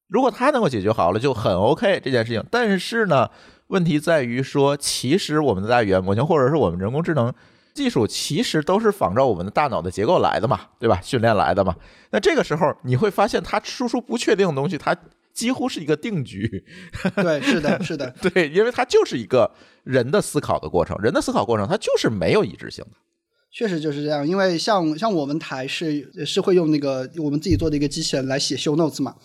[0.07, 2.41] 如果它能够解决好了，就很 OK 这件事情。
[2.49, 3.29] 但是呢，
[3.67, 7.33] 问题在于说，其实我们的大语言模型或者是我们人工智能。
[7.77, 10.99] 技术其实都是仿照我们的大脑的结构来的嘛，对吧？
[11.01, 11.75] 训练来的嘛。
[12.11, 14.97] 那这个时候你会发现，它输出不确定的东西，它
[15.31, 16.65] 几乎是一个定局。
[17.15, 19.49] 对，是的，是的， 对，因为它就是一个
[19.83, 22.91] 人的思考的过程，人的思考过程它就是没有一致性的。
[23.51, 29.15] 确实就是这样，因为像像我们台是是会用那个我们自己做的一个机器人来写 show notes 嘛，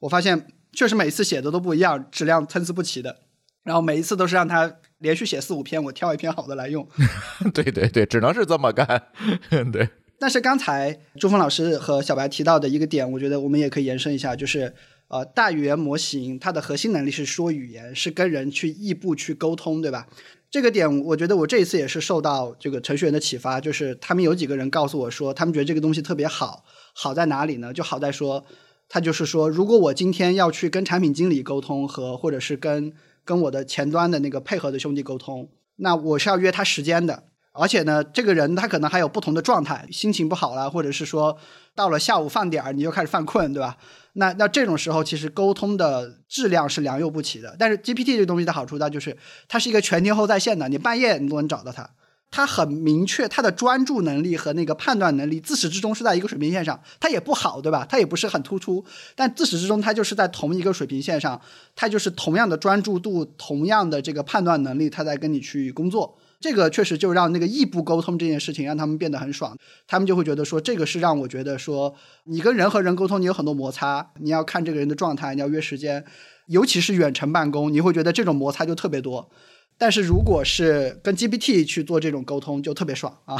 [0.00, 3.16] 我发现确实每次写的都不一样，质量参差不齐的。
[3.64, 6.86] 然后每一次都是让它连续写四五篇，我挑一篇好的来用。
[7.54, 9.08] 对对对，只能是这么干。
[9.72, 9.88] 对。
[10.18, 14.72] 但是刚才朱峰老师和小白提到的一个点，我觉得我们也可以延伸一下，就是
[15.08, 20.06] 呃，大语言模型它的核心能力是说语言，是跟人去异步去沟通，对吧？
[20.50, 27.74] 这个点，我觉得我这一次也是受到这个程序员的启发，就是他们有几个人告诉我说，他们觉得这个东西特别好，好在哪里呢？
[27.74, 28.46] 就好在说，
[28.88, 32.94] 他就是说，如果我今天要去跟产品经理沟通和或者是跟
[33.26, 37.24] 跟我的前端的那个配合的兄弟沟通，那我是要约他时间的。
[37.58, 41.38] 而且呢，这个人他可能还有不同的状态，心情不好了，或者是说
[41.74, 43.78] 到了下午饭点儿你就开始犯困，对吧？
[44.12, 47.56] 那那这种时候其实沟通的质量是良莠不齐的。
[47.58, 49.16] 但是 GPT 这东西的好处，它就是
[49.48, 51.90] 它是一个全天候在线的，你半夜你都能找到它。
[52.30, 56.78] 他很明确，他的专注能力和那个判断能力自始至终是在一个水平线上。
[57.00, 57.86] 他也不好，对吧？
[57.88, 61.40] 他也不是很突出，但自始至终他就是在同一个水平线上，
[61.74, 66.18] 他就是同样的专注度，同样的这个判断能力，他在跟你去工作。
[66.38, 69.56] 这个确实就让那个异步沟通这件事情让他们变得很爽，
[69.86, 76.04] 他们就会觉得说这个是让我觉得说你跟人和人沟通你有很多摩擦，你要看这个人的状态，你要约时间，
[76.48, 79.30] 尤其是远程办公，你会觉得这种摩擦就特别多。
[79.78, 83.36] 但是如果是跟 GPT 去做这种沟通，就特别爽 啊，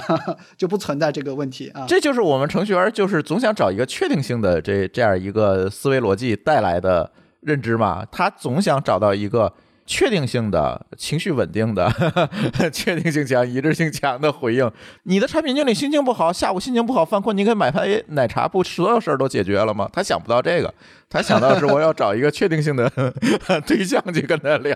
[0.57, 1.84] 就不存在这个问题啊。
[1.89, 7.11] 这就是我们程序员就是总想找一个确定性的这这样一个思维逻辑带来的
[7.41, 9.53] 认知嘛，他总想找到一个。
[9.89, 11.89] 确定性的情绪稳定的，
[12.74, 14.68] 确定性强、一致性强的回应。
[15.05, 19.89] 你的产品经理心情不好，下午心情不好犯困，你给买杯奶茶，不所有事儿都解决了吗？
[19.93, 20.74] 他想不到这个，
[21.09, 22.91] 他想到是我要找一个确定性的
[23.64, 24.74] 对象去跟他聊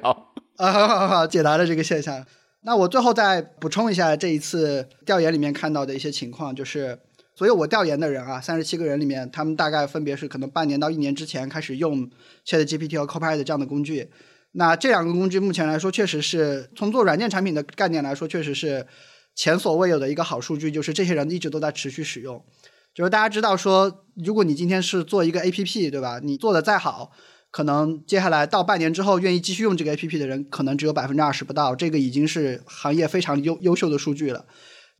[0.60, 2.22] 啊，好好好，解答了这个现象。
[2.64, 6.98] 那我最后再补充一下这一次调研里面看到的一些情况，就是
[7.34, 12.10] 所有我调研的人啊，三十七个人里面，他们大概分别是可能半年到一年之前开始用
[12.46, 14.10] ChatGPT 和 Copilot 这样的工具。
[14.52, 18.86] 那这两个工具目前来说，确实是从做软件产品的概念来说，确实是
[19.34, 20.70] 前所未有的一个好数据。
[20.70, 22.44] 就是这些人一直都在持续使用。
[22.92, 26.20] 就是大家知道说，如果你今天是做一个 APP，对吧？
[26.22, 27.12] 你做的再好，
[27.50, 31.74] 可能接下来到半年之后，愿意继续用这个 APP 的人，可能只有百分之二十不到。
[31.74, 34.44] 这个已经是行业非常优优秀的数据了。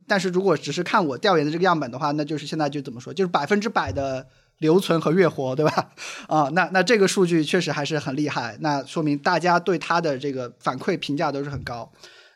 [0.07, 4.27] 但是如果只是看我调研的这个样本的话，那就是现在就怎么说，就是百分之百的。
[4.61, 5.89] 留存和月活，对吧？
[6.29, 11.91] 啊，那那这个数据确实还是很厉害，那说明大家对它的这个反馈评价都是很高。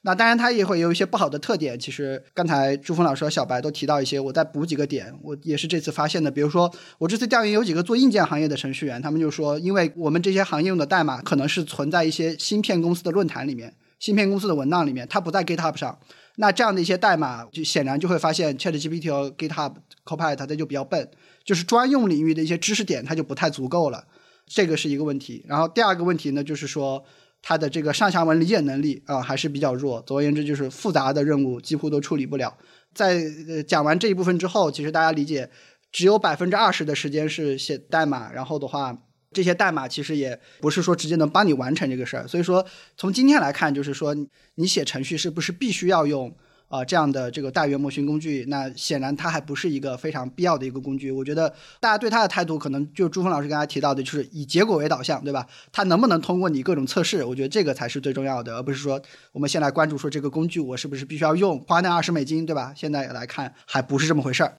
[0.06, 1.78] 那当然它也会有一些不好的特点。
[1.80, 6.30] 其实刚才朱峰老师和小白都提到一些，我再补几个点，我也是这次发现的。
[6.30, 15.97] 比如说，我这次调研有几个做硬件行业的程序员，他们就说，因为我们这些行业用的代码可能是存在一些芯片公司的论坛里面、芯片公司的文档里面，它不在 GitHub 上。
[16.36, 19.74] 那这样的一些代码，就显然就会发现 ChatGPT 和 GitHub
[20.06, 21.10] Copilot 它就比较笨。
[21.43, 24.06] 就是专用领域的一些知识点，它就不太足够了，
[24.45, 25.43] 这个是一个问题。
[25.47, 27.03] 然后第二个问题呢，就是说
[27.48, 30.02] 它的这个上下文理解能力啊还是比较弱。
[30.02, 32.58] 总而言之，就是复杂的任务几乎都处理不了。
[32.91, 33.22] 在
[33.68, 35.48] 讲完这一部分之后，其实大家理解，
[35.91, 38.98] 只有百分之二十的时间是写代码，然后的话，
[39.32, 42.28] 这些代码其实也不是说直接能帮你完成这个事儿。
[42.28, 42.66] 所以说，
[42.98, 44.16] 从今天来看，就是说
[44.56, 46.36] 你写程序是不是必须要用？
[46.76, 51.09] 啊，这样的这个大语言模型工具，那显然它还不是一个非常必要的一个工具。
[51.09, 51.47] 我觉得
[51.80, 55.47] 大家对它的态度，可能就朱峰老师刚才提到的，就是以结果为导向，对吧？
[55.71, 57.23] 它能不能通过你各种测试？
[57.23, 59.01] 我觉得这个才是最重要的，而不是说
[59.32, 62.73] 我们先来关注说这个工具我是不是必须要用，花那二十美金，对吧？
[62.76, 64.57] 现在来看还不是这么回事儿。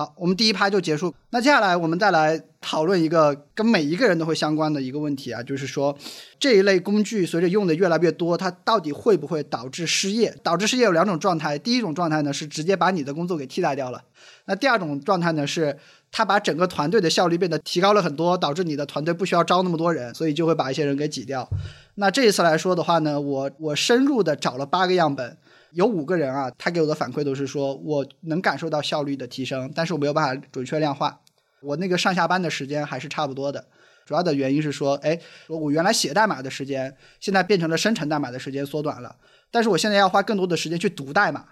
[0.00, 1.14] 好，我们第一趴就结束。
[1.28, 5.94] 那接下来我们再来讨论一个跟每一个人都会相关的一个问题啊，就是说
[6.38, 10.34] 这一类工具随着用的越来越多，它到底会不会导致失业？
[10.42, 14.02] 导致失业有两种状态，第一种状态呢是直接把你的工作给替代掉了，
[14.46, 15.76] 那第二种状态呢是
[16.10, 21.46] 它把整个团队的效率变得提高了很多，导致你的团队不需要招那么多人，所以就会把一些人给挤掉。
[21.96, 25.36] 那这一次来说的话呢，我我深入的找了八个样本。
[25.72, 31.20] 有五个人啊，他给我的反馈都是说，我能感受到效率的提升，但是我没有办法准确量化。
[31.62, 33.66] 我那个上下班的时间还是差不多的，
[34.06, 39.14] 主要的原因是说，哎，我原来写代码的时间，现在变成了生成代码的时间缩短了，
[39.50, 41.44] 但是我现在要花更多的时间去读代码，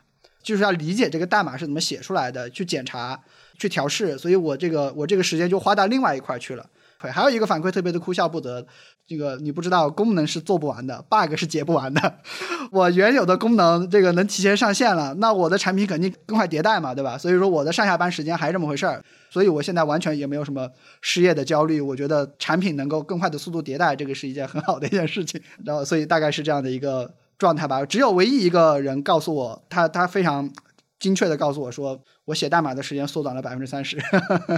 [0.42, 3.22] 就是要理解这个代码是怎么写出来的，去检查、
[3.58, 6.68] 去调试，所以我这个我这个时间就花到另外一块去了。
[6.98, 8.66] 还有一个反馈特别的哭笑不得，
[9.06, 12.14] 这个你不知道功能是做不完的，bug 是解不完的。
[12.72, 17.16] 我原有的功能这个能提前上线了，那我的产品肯定更快迭代嘛，对吧？
[17.16, 20.68] 所以说我的上下班时间还是这么回事儿，所以我现在完全也没有什么
[21.00, 21.80] 失业的焦虑。
[21.80, 25.40] 我觉得产品能够更快的速度迭代，这个是一件很好的一件事情。
[25.64, 27.84] 然后所以大概是这样的一个状态吧。
[27.84, 30.50] 只有唯一一个人告诉我，他他非常
[30.98, 33.98] 精确的告诉我说，我写代码的时间缩短了百分之三十，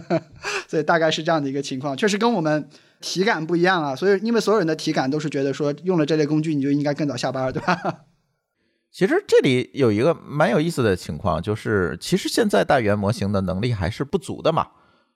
[0.69, 2.69] 所以大概是这样的一个情况，确实跟我们
[3.01, 3.95] 体感不一样啊。
[3.95, 8.05] 所以因为所有人的体感都是觉得说，用了这类工具你就应该更早下班，对吧？
[8.91, 14.67] 其实这里有一个蛮有意思的情况，就是其实现在大语言模型的能力还是不足的嘛。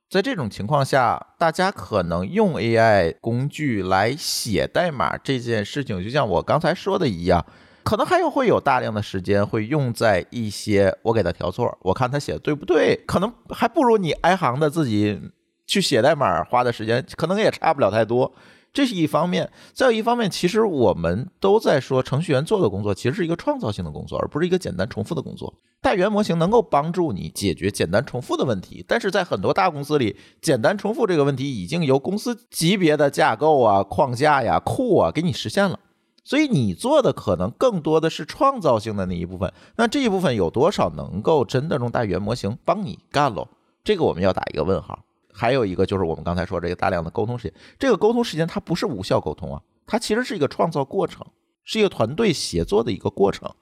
[0.09, 7.45] 在这种情况下，大家可能用 AI 工具来写代码这件事情，就像我刚才说的一样，
[7.85, 15.21] 可能还有会有大量的时间会用在一些我给他调错，我看他写的对不对，可能还不如你挨行的自己
[15.67, 18.33] 去写代码花的时间，可能也差不了太多。
[18.73, 25.55] 这是一方面，再有一方面，其实我们都在说，程序员做的工作其实是一个创造性的工作，而不是一个简单重复的工作。
[25.81, 35.79] 大语言模型能够帮助你解决简单重复的问题，但是在很多大公司里，简单重复这个问题已经由公司级别的架构啊、框架呀、库啊给你实现了，
[36.25, 39.53] 所以你做的可能更多的是创造性的那一部分。
[39.77, 43.47] 那这一部分有多少能够真的用大语言模型帮你干喽？
[43.85, 45.05] 这个我们要打一个问号。
[45.37, 51.27] 还有一个就是我们刚才说这个大量的沟通时间，这个沟通时间它不是无效沟通啊，它其实是一个创造过程，
[51.65, 53.53] 是一个团队协作的一个过程。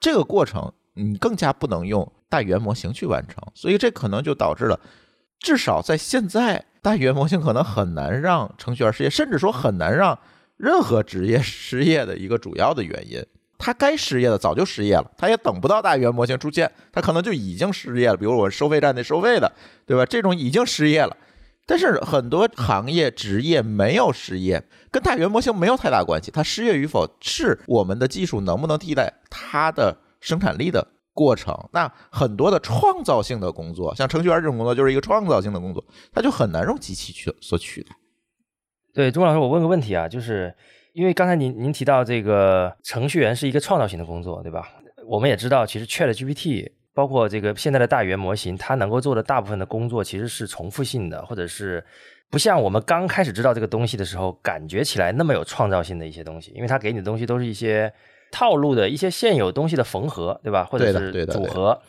[0.00, 4.80] 这个过程你更加不能用大语言模型去完成，所以这可能就导致了，
[5.38, 10.18] 至少在现在，大语言模型可能很难让程序员失业，甚至说很难让
[10.60, 13.24] 任何职业失业的一个主要的原因。
[13.62, 18.16] 他该失业的早就失业了，他也等不到大语言模型出现，他可能就已经失业了。
[18.16, 19.52] 比如我收费站那收费的，
[19.84, 20.06] 对吧？
[20.06, 21.14] 这种已经失业了，
[21.66, 26.30] 但是很多行业职业没有失业，跟大语言模型没有太大关系。
[26.30, 31.54] 它失业与否是我们的技术能不能替代它的生产力的过程。
[31.72, 35.84] 那很多的创造性的工作，像程序员这种工作，就是一个创造性的工作，
[36.14, 37.94] 它就很难用机器去所取代。
[38.94, 40.54] 对，钟老师，我问个问题啊，就是。
[40.92, 44.68] 因为刚才您您提到这个程序员是一个创造性的工作，对吧？
[45.06, 51.82] 我们也知道，其实 Chat GPT 包括这个现在的大语言模型，它能够做的大部分的工作其实是重复性的，或者是
[52.28, 56.50] 不像我们刚开始知道这个东西的时候，感觉起来那么有创造性的一些东西。
[56.56, 57.90] 因为它给你的东西都是一些
[58.32, 60.64] 套路的一些现有东西的缝合，对吧？
[60.64, 61.80] 或者是组合。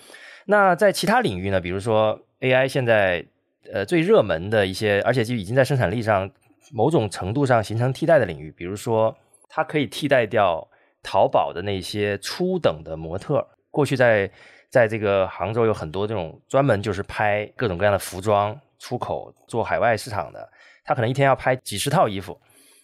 [0.46, 1.60] 那在其他领域呢？
[1.60, 3.26] 比如说 AI 现在
[3.74, 6.30] 呃最热门的一些，而且就已经在生产力上。
[6.72, 9.16] 某种程度上形成替代的领域，比如说，
[9.50, 10.68] 它可以替代掉
[11.04, 13.46] 淘宝的那些初等的模特。
[13.70, 14.30] 过去在
[14.70, 20.50] 在这个杭州有很多这种专门就是拍各种各样的服装出口做海外市场的，
[20.84, 22.40] 他可能一天要拍几十套衣服。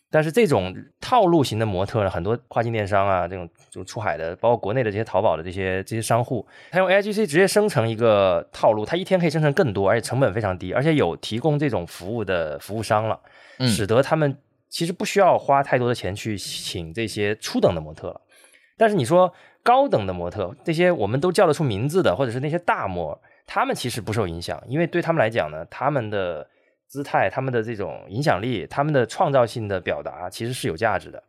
[0.10, 13.20] 但是这种套路型的模特呢，很多跨境电商啊，这种就出海的，包括国内的这些淘宝的这些这些商户，他用 A I G C 直接生成一个套路，他一天可以生成更多，而且成本非常低，而且有提供这种服务的服务商了。
[13.60, 14.38] 使得他们
[14.70, 18.22] 其实不需要花太多的钱去请这些初等的模特了，
[18.78, 19.34] 但是你说
[19.64, 26.48] 高等的模特，这些我们都叫得出名字的，或者是那些大模，他们其实不受影响，因为对他们来讲呢，他们的
[26.88, 31.24] 姿态、他们的这种影响力、他们的创造性的表达其实是有价值的。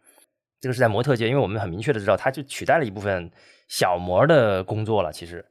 [0.60, 3.30] 这个是在模特界，因为我们很明确的知道，它就取代了一部分
[3.68, 5.12] 小模的工作了。
[5.12, 5.44] 其实，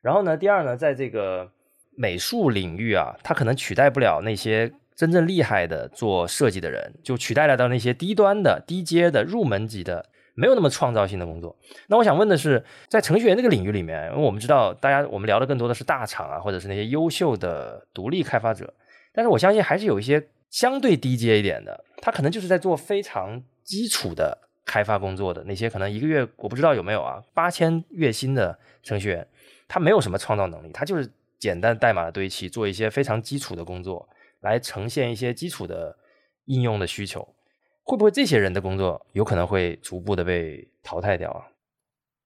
[0.00, 1.50] 然后呢，第二呢，在这个
[1.96, 4.72] 美术领域啊，它可能取代不了那些。
[4.96, 11.56] 真正厉害的做设计的人，就取代了到那些低端的、低阶的、入门级的，没有那么创造性的工作。
[11.88, 18.72] 那我想问的是，在程序员这个领域里面，因为我们知道，大家我们聊的更多的是大厂啊，或者是那些优秀的独立开发者，
[19.12, 29.26] 但是我相信还是有一些相对低阶一点的，他可能就是在做非常基础的开发工作的那些，可能一个月我不知道有没有啊，八千月薪的程序员，
[29.66, 34.08] 他没有什么创造能力，他就是简单代码的堆砌，做一些非常基础的工作。
[34.44, 35.96] 来呈现一些基础的
[36.44, 37.34] 应用的需求，
[37.82, 41.40] 会不会这些人的工作有可能会逐步的被淘汰掉啊？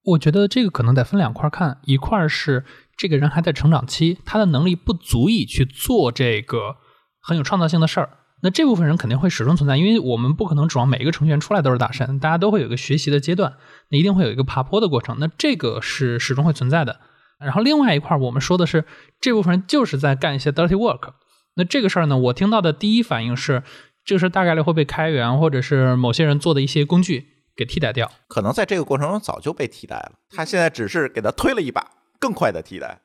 [0.03, 2.65] 我觉得这个可能得分两块看，一块是
[2.97, 6.75] 这个人还在成长期，他的能力不足以去做这个
[7.21, 8.09] 很有创造性的事儿，
[8.41, 13.55] 那这部分人肯定会始终存在，因为我们不可能指望每一个程序员出来都是大神，大家都会有一个学习的阶段，
[13.89, 16.99] 那一定会有一个爬坡的过程，那这个是始终会存在的。
[17.39, 18.83] 然后另外一块我们说的是
[19.21, 21.13] 这部分人就是在干一些 dirty work。
[21.55, 23.63] 那这个事儿呢，我听到的第一反应是，
[24.05, 28.11] 这个事大概率会被开源或者是某些人做的一些工具给替代掉。
[28.27, 33.01] 可能在这个过程中早就被替代了，他现在只是给他推了一把，更快的替代。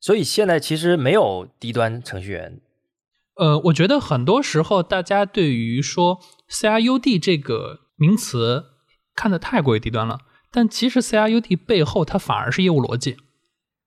[0.00, 2.60] 所以现在其实没有低端程序员。
[3.34, 8.64] 呃，我觉得很多时候大家对于说 C R U D 这个名词
[9.14, 13.18] 看得太过于低端了，但其实 C R U D 背后它反而是业务逻辑。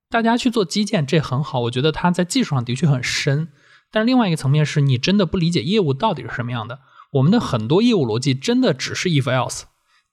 [0.09, 3.49] 大家去做基建这很好，我觉得它在技术上的确很深。
[3.91, 6.79] 但是另外一个层面是你真的不理解业务到底是什么样的。
[7.13, 9.63] 我们的很多业务逻辑真的只是 if else，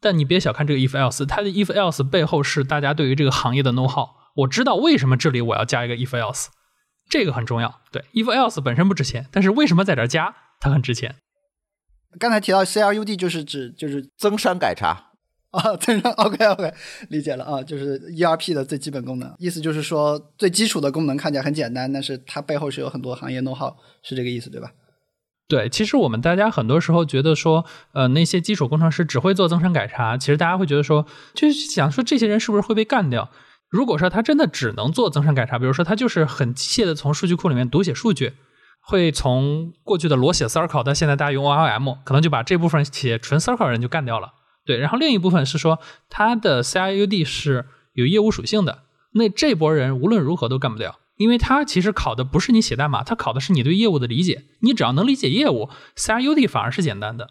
[0.00, 6.46] 但你别小看这个 if else，它的 if else 背后是大家对于这个行业的 know how，我知道为什么这里我要加一个 if else，
[7.10, 7.80] 这个很重要。
[7.92, 11.16] 对，if else 本身不值钱，但是为什么在这儿加，它很值钱。
[12.18, 15.12] 刚才提到 CRUD 就是指就是增删改查
[15.50, 16.72] 啊，增删 OK OK
[17.08, 24.70] 理解了啊，就是 ERP 的最基本功能，意思就是说最基础的功能看起来很简单，但是它背后是有很多行业 know how，是这个意思对吧？
[25.48, 33.30] 对，其实我们大家很多时候觉得说，呃，那些基础工程师只会做增删改查，其实大家会觉得说，就是想说这些人是不是会被干掉？
[33.70, 38.34] 如果说他真的只能做增删改查，比如说他就是很机械的从数据库里面读写数据，
[38.80, 44.32] 会从过去的裸写 Circle 到现在大家用 ORM，可能就把这部分写纯 Circle 人就干掉了。
[44.66, 45.78] 对，然后另一部分是说
[46.10, 50.98] 他的 CRUD 是有业务属性的，那这波人无论如何都干不掉。
[51.16, 54.44] 因为它其实考的不是你写代码，它考的是你对业务的理解。
[54.60, 57.30] 你只要能理解业务，CRUD 反而是简单的。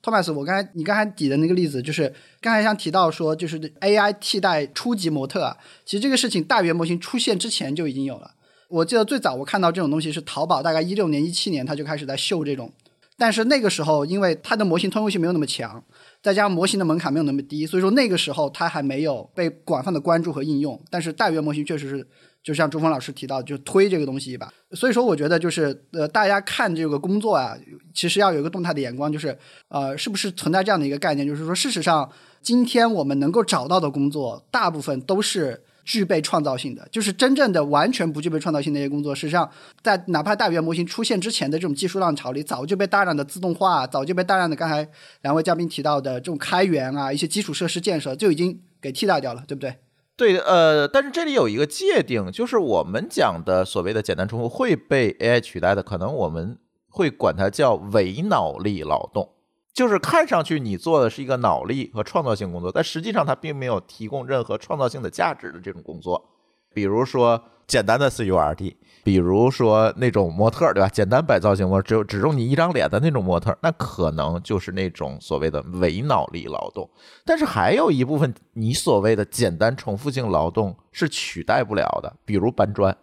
[0.00, 8.30] 托马斯，我刚才你刚才举的那个例子，就是刚才像提到说，就是 AI 替代初级模特啊，其实这个事情大语言模型出现之前就已经有了。
[8.70, 12.72] 我记得最早我看到这种东西是淘宝，大概一六年、一七年，它就开始在秀这种。
[13.16, 15.82] 但是那个时候，因为它的模型通用性没有那么强，
[16.22, 20.80] 再加上模型的门槛没有那么低，所以说那个时候它还没有被广泛的关注和应用。
[20.90, 22.06] 但是大语言模型确实是。
[22.44, 27.56] 就像朱峰老师提到，就推这个东西一把，所以说我觉得就是呃，大家看这个工作啊，
[27.94, 29.34] 其实要有一个动态的眼光，就是
[29.68, 32.12] 呃，是不是存在这样的一个概念，就是说，事实上，
[32.42, 39.48] 今天我们能够找到的工作，大部分都是具备创造性的，就是真正的完全不具备创造性的一些工作，事实上
[39.82, 44.88] 在哪怕大语言模型出现之前的这种技术浪潮里，早就被大量的自动化，早就被大量的刚才
[45.22, 49.76] 两位嘉宾提到的这种开源啊，一些基础设施建设就已经给替代掉了，对不对？
[50.16, 56.56] 对，呃，但是这里有一个界定，就是我们讲的所谓的简单重复会被 AI 取代的，可能我们
[56.88, 59.33] 会管它叫伪脑力劳动，
[59.74, 66.24] 就是看上去你做的是一个脑力和创造性工作，但实际上它并没有提供任何创造性的价值的这种工作，
[66.72, 68.76] 比如说简单的 CURD。
[69.02, 70.88] 比如说那种模特，对吧？
[70.88, 76.88] 简单摆造型模，只有只用你一张脸的那种模特，那可能就是那种所谓的伪脑力劳动。
[77.22, 82.96] 但是还有一部分你所谓的简单重复性劳动是取代不了的，比如搬砖。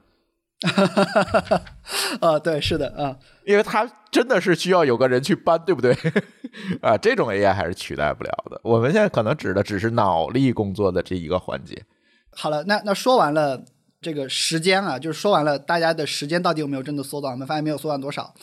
[2.22, 5.96] 啊，对，是的，啊，因为它真的是需要有个人去搬，对不对？
[6.82, 8.60] 啊，这种 AI 还是取代不了的。
[8.64, 11.84] 我们现在可能指的只是脑力工作的这一个环节。
[12.36, 13.64] 好了，那那说完了。
[14.04, 17.32] 这个时间啊，就是说完了，大家的时间到底有没有真的缩短？
[17.34, 18.34] 我们发现没有缩短多少。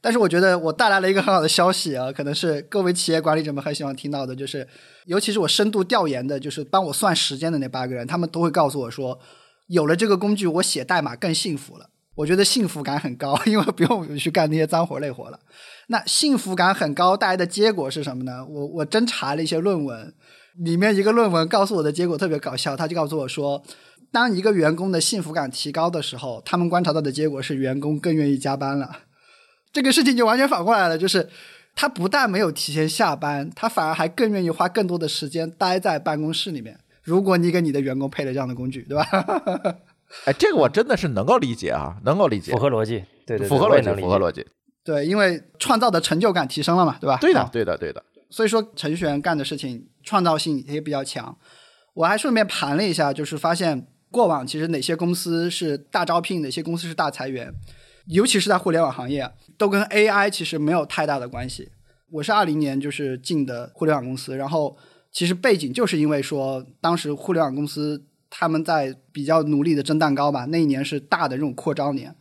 [0.00, 4.66] 但是我觉得我带来了一个很好的消息啊，可能是各位企业管理者们很喜欢听到的，就是
[5.04, 9.16] 尤其是我深度调研的，就是帮我算时间的那八个人，他们都会告诉我说，
[9.66, 11.90] 有了这个工具，我写代码更幸福了。
[12.16, 15.40] 我觉得幸福感很高， 因为不用去干那些脏活累活了。
[15.88, 18.44] 那幸福感很高带来的结果是什么呢？
[18.46, 20.14] 我我侦查了一些论文，
[20.58, 23.62] 里面一个论文告诉我的结果特别搞笑，他就告诉我说。
[24.12, 28.98] 当一个员工的幸福感提高的时候，他们观察到的结果是员工更愿意加班了。
[29.72, 31.28] 这个事情就完全反过来了，就是
[31.74, 36.78] 他不但没有提前下班，他反而还更愿意花更多的时间待在办公室里面。
[37.04, 39.06] 如果你给你的员工配了这样的工具，对吧？
[40.26, 44.44] 哎，这个我真的是能够理解啊，能够理解，符合逻辑，对对，符合逻辑，符合逻辑。
[44.82, 47.18] 对，因为创造的成就感提升了嘛，对吧？
[47.20, 48.02] 对的，对的，对的。
[48.30, 51.36] 所以说，程序员干的事情创造性也比较强。
[51.94, 53.86] 我还顺便盘了一下，就是发现。
[54.10, 57.52] 过往其实哪些公司是大招聘，哪些公司是大裁员，
[58.06, 59.28] 尤其是在互联网行业，
[59.58, 61.72] 都跟 AI 其实没有太大的关系。
[62.12, 64.76] 我是二零年就是进的互联网公司，然后
[65.14, 72.14] 其实背景就是因为说当时互联网公司他们在比较努力的蒸蛋糕吧，那一年是大的这种扩招年，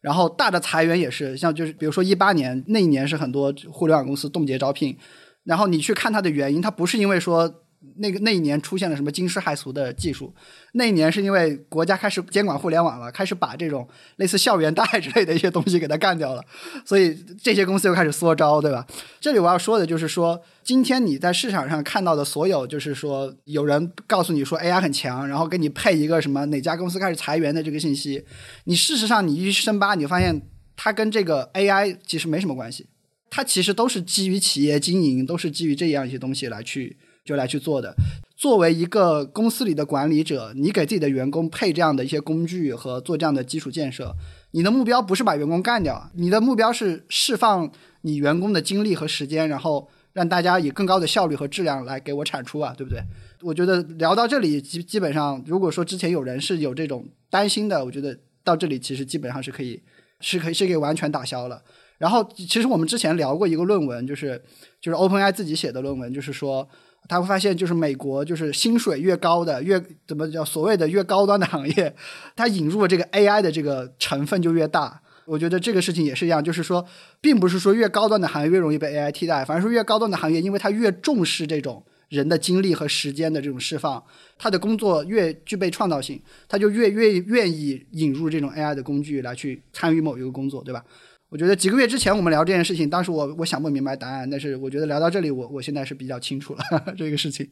[0.00, 4.96] 然后大的裁员也是，像就是比如说一八年那一年是很多互联网公司冻结招聘，
[5.44, 7.62] 然后你去看它的原因，它不是因为说。
[7.96, 10.34] 那个那一年出现了什么惊世骇俗的技术？
[10.72, 16.44] 那一年是因为国家开始监管互联网了，开始把这种类似校园贷 之类的一些东西给它干掉了，
[16.84, 18.86] 所以这些公司又开始缩招，对吧？
[19.20, 28.24] 这里我要说的就是说，今天你在市场上看到的所有，就是说有人告诉你说 AI 很强，然后给你配一个什么哪家公司开始裁员的这个信息，
[28.64, 30.42] 你事实上你一深扒，你发现
[30.76, 32.86] 它跟这个 AI 其实没什么关系，
[33.30, 36.98] 它其实都是基于企业经营，都是基于这样一些东西来去。
[37.26, 37.94] 就来去做的。
[38.36, 44.14] 作为一个公司里的管理者，你给自己的员工配这样的一些工具和做这样的基础建设，
[44.52, 47.70] 你的目标不是把员工干掉，你的目标是释放
[48.02, 53.00] 你员工的精力和时间，然后让大家以更高的效率和质量来给我产出啊，对不对？
[53.40, 59.82] 我觉得聊到这里，基基本上，如果说之前有人是有这种担心的，我觉得到这里其实基本上是可以，
[60.20, 61.62] 是可以是可以完全打消了。
[61.96, 64.42] 然后，其实我们之前聊过一个论文，就是
[64.78, 66.68] 就是 OpenAI 自己写的论文，就是说。
[67.08, 71.94] 他会发现，就是美国就是薪水越高的越怎么叫所谓的越高端的行业，
[72.34, 75.00] 它引入了这个 AI 的这个成分就越大。
[75.24, 76.86] 我觉得这个事情也是一样，就是说，
[77.20, 84.00] 并不是说越高端的行业越容易被 AI 替代，反而是越高端的行业，因为它越重视这种人的精力和时间的这种释放，
[84.38, 90.84] 他的工作越具备创造性，他就越越愿意引入这种 AI 的工具来去参与某一个工作，对吧？
[91.28, 96.62] 我觉得几个月之前我们聊这件事情，当时我我想不明白答案，但是我觉得聊到这里，我我现在是比较清楚了
[96.96, 97.50] 这个事情。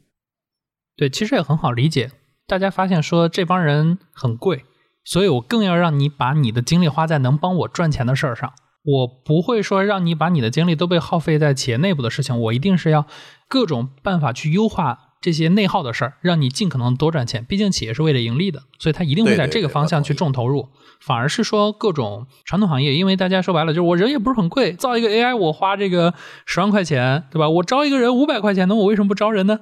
[0.97, 2.13] 对，其实也很好理解。
[2.47, 4.65] 大家发现说这帮人很贵，
[5.05, 8.53] 所以我更要让你把你的精力花在能帮我赚钱的事儿上。
[8.85, 13.07] 我不会说让你把你的精力都被耗费在企业内部的事情，我一定是要
[13.49, 17.43] 各种办法去优化这些内耗的事儿，让你尽可能多赚钱。
[17.49, 20.69] 毕竟企业是为了盈利的，所以它一定会在这个方向去重投入。
[21.01, 26.13] 反而是说各种传统行业，因为大家说白了就是我人也不是很贵，造一个 AI 我花这个
[26.45, 27.49] 十万块钱，对吧？
[27.49, 29.61] 我招一个人五百块钱，那我为什么不招人呢？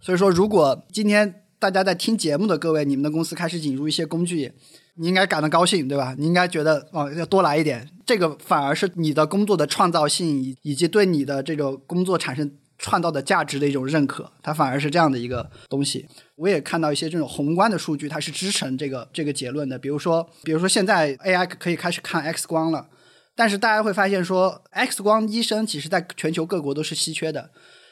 [0.00, 4.50] 所以说，如果今天大家在听节目的各位，你们的公司开始引入一些工具，
[4.96, 6.16] 你应该感到高兴，对吧？
[6.18, 12.50] 你应该觉得哦，要多来一点，这个反而是你的工作的创造性以以及对你的这个工作产生。
[12.84, 16.06] 创造的价值的一种认可，它反而是这样的一个东西。
[16.36, 19.78] 我也看到一些这种宏观的数据，它是支撑这个这个结论的。
[19.78, 22.86] 比如说，比如说现在 AI 可以开始看 X 光了，
[23.34, 27.48] 但是大家会发现说，X 光医生其实在全球各国都是稀缺的。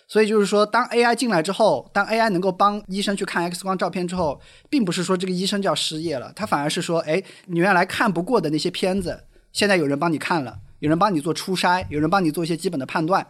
[0.06, 4.38] 所以就是说，当 AI 进来之后，当 AI 能够帮医生去看 X 光照片之后，
[4.68, 13.26] 并不是说这个医生就要失业了，他反而是说，哎，你原来看不过的那些片子，现在有人帮你看了，有人帮你做初筛，有人帮你做一些基本的判断。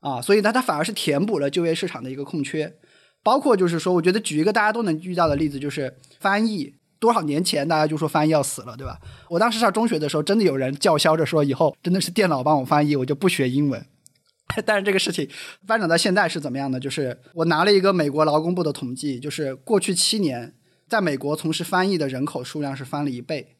[0.00, 2.74] 啊，所以呢，它反而是填补了就业市场的一个空缺，
[3.22, 6.74] 包括就是说，我觉得举一个大家都能遇到的例子，就是翻译。
[6.98, 8.98] 多少年前大家就说翻译要死了，对吧？
[9.30, 13.82] 我当时上中学的时候，真的有人叫嚣着说，以后真的是电脑帮我翻译，我就不学英文。
[14.66, 15.26] 但是这个事情
[15.66, 16.78] 发展到现在是怎么样的？
[16.78, 20.54] 就是我拿了一个美国劳工部的统计，就是过去七年，
[20.88, 23.56] 在美国从事翻译的人口数量是翻了一倍，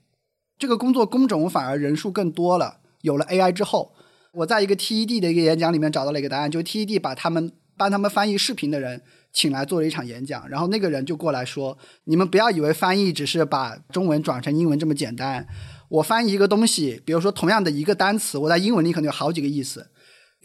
[0.58, 2.80] 这个工作工种反而人数更多了。
[3.00, 3.94] 有了 AI 之后。
[4.32, 9.02] 我在一个 TED 的一个演讲里面找到了一个答案，就是 TED 把他们帮他们翻译视频的人
[9.32, 15.46] 请来做了一场演讲，然后那个人就过来说：“你们不要以为翻译只是把中文转成英文这么简单。
[15.88, 19.90] 我翻译一个东西，比如说同样的一个单词，我在英文里可能有好几个意思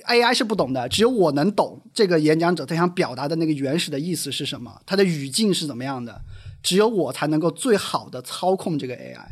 [0.08, 6.22] ，AI 是不懂的，只有我能懂这个演讲者他想表达的那个原始的意思是什么，他的语境是怎么样的，
[6.64, 9.28] 只有我才能够最好的操控这个 AI。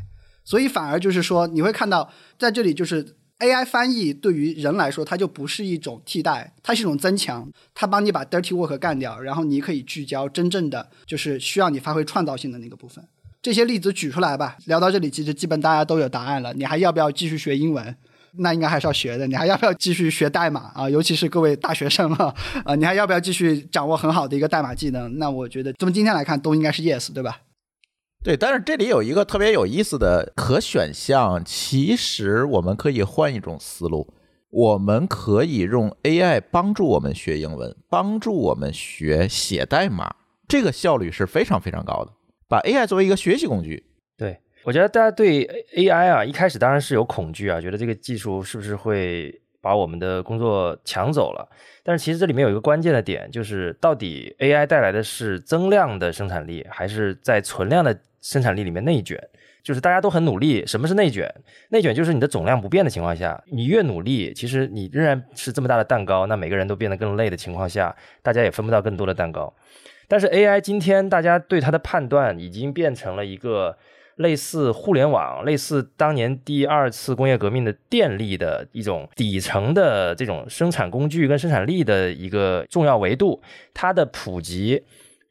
[0.46, 3.16] 所以反而就是说，你会看到在这里就是。
[3.40, 7.52] AI 翻译对于人来说，它就不是一种替代，它是一种增强。
[7.76, 13.04] 它帮你把 dirty work 干掉，然后你可以聚焦真正的就是需要你发挥创造性的那个部分。
[13.42, 14.58] 这些例子举出来吧。
[14.68, 16.54] 聊到这里，其实基本大家都有答案了。
[16.54, 17.94] 你还要不要继续学英文？
[18.38, 19.28] 那应该还是要学的。
[19.28, 20.90] 你还要不要继续学代码啊？
[20.90, 25.20] 尤其是各位大学生啊，啊，你还要不要继续掌握很好的一个代码技能？
[25.20, 27.42] 那我觉得从今天来看，都应该是 yes，对吧？
[28.24, 34.14] 对，但是这里有一个特别有意思的可选项，其实我们可以换一种思路，
[34.50, 40.16] 我们可以用 AI 帮助我们学英文，帮助我们学写代码，
[40.48, 42.14] 这个效率是非常非常高的。
[42.48, 43.84] 把 AI 作为一个学习工具，
[44.16, 45.46] 对我觉得大家对
[45.76, 51.46] AI 啊，一开始当然是有恐惧啊，觉得这个技术是不是会把我们的工作抢走了？
[51.84, 58.00] 但是其实这里面有一个关键的点，就是到底 AI 带来的是增量的生产力，还是在存量的？
[58.24, 59.22] 生产力里面内卷，
[59.62, 60.66] 就是大家都很努力。
[60.66, 61.30] 什么是内卷？
[61.70, 69.54] 内卷就是你的总量不变的情况下，你越努力，其实你仍然是这么大的蛋糕，那每个人都变得更累的情况下，大家也分不到更多的蛋糕。
[70.08, 73.78] 但是 AI 今天大家对它的判断已经变成了一个
[74.16, 83.42] 类似互联网、类似当年第二次工业革命的电力的一种底层的这种生产工具跟生产力的一个重要维度，
[83.74, 84.84] 它的普及。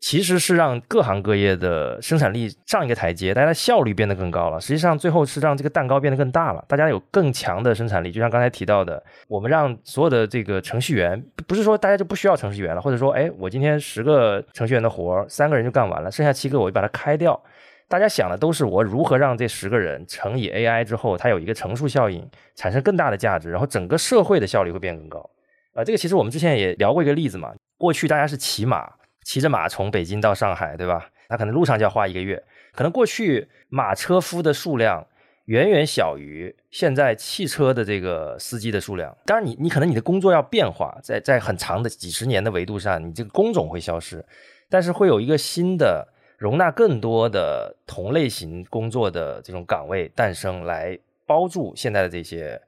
[0.03, 4.61] 其实是让各行各业的生产力上一个台阶，大家的效率变得更高了。
[4.61, 8.11] 实际上，最后是让这个蛋糕变得更大了，大家有更强的生产力。
[8.11, 17.41] 就像刚才提到的，我们让所有的这个程序员，不是说大家就不需要程序员了，或者说，哎，我今天十个程序员的活，三个人就干完了，剩下七个我就把它开掉。
[17.87, 25.31] 大家想的都是我如何让这十个人乘以 AI 之后，它有一个乘数效应，产生更大的价值，然后整个社会的效率会变更高。
[25.75, 28.93] 啊，这个其实我们之前也聊过一个例子嘛，过去大家是骑马。
[29.23, 31.11] 骑着马从北京到上海，对吧？
[31.29, 32.43] 他可能路上就要花一个月。
[32.73, 35.07] 可能过去马车夫的数量
[35.47, 39.17] 远远小于现在汽车的这个司机的数量。
[39.25, 44.25] 当然，你你可能你的工作要变化，在在很长的几十年的维度上，你这个工种会消失，
[44.69, 46.07] 但是会有一个新的
[46.37, 52.61] 容纳更多的同类型工作的这种岗位诞生，来包住现在的这些。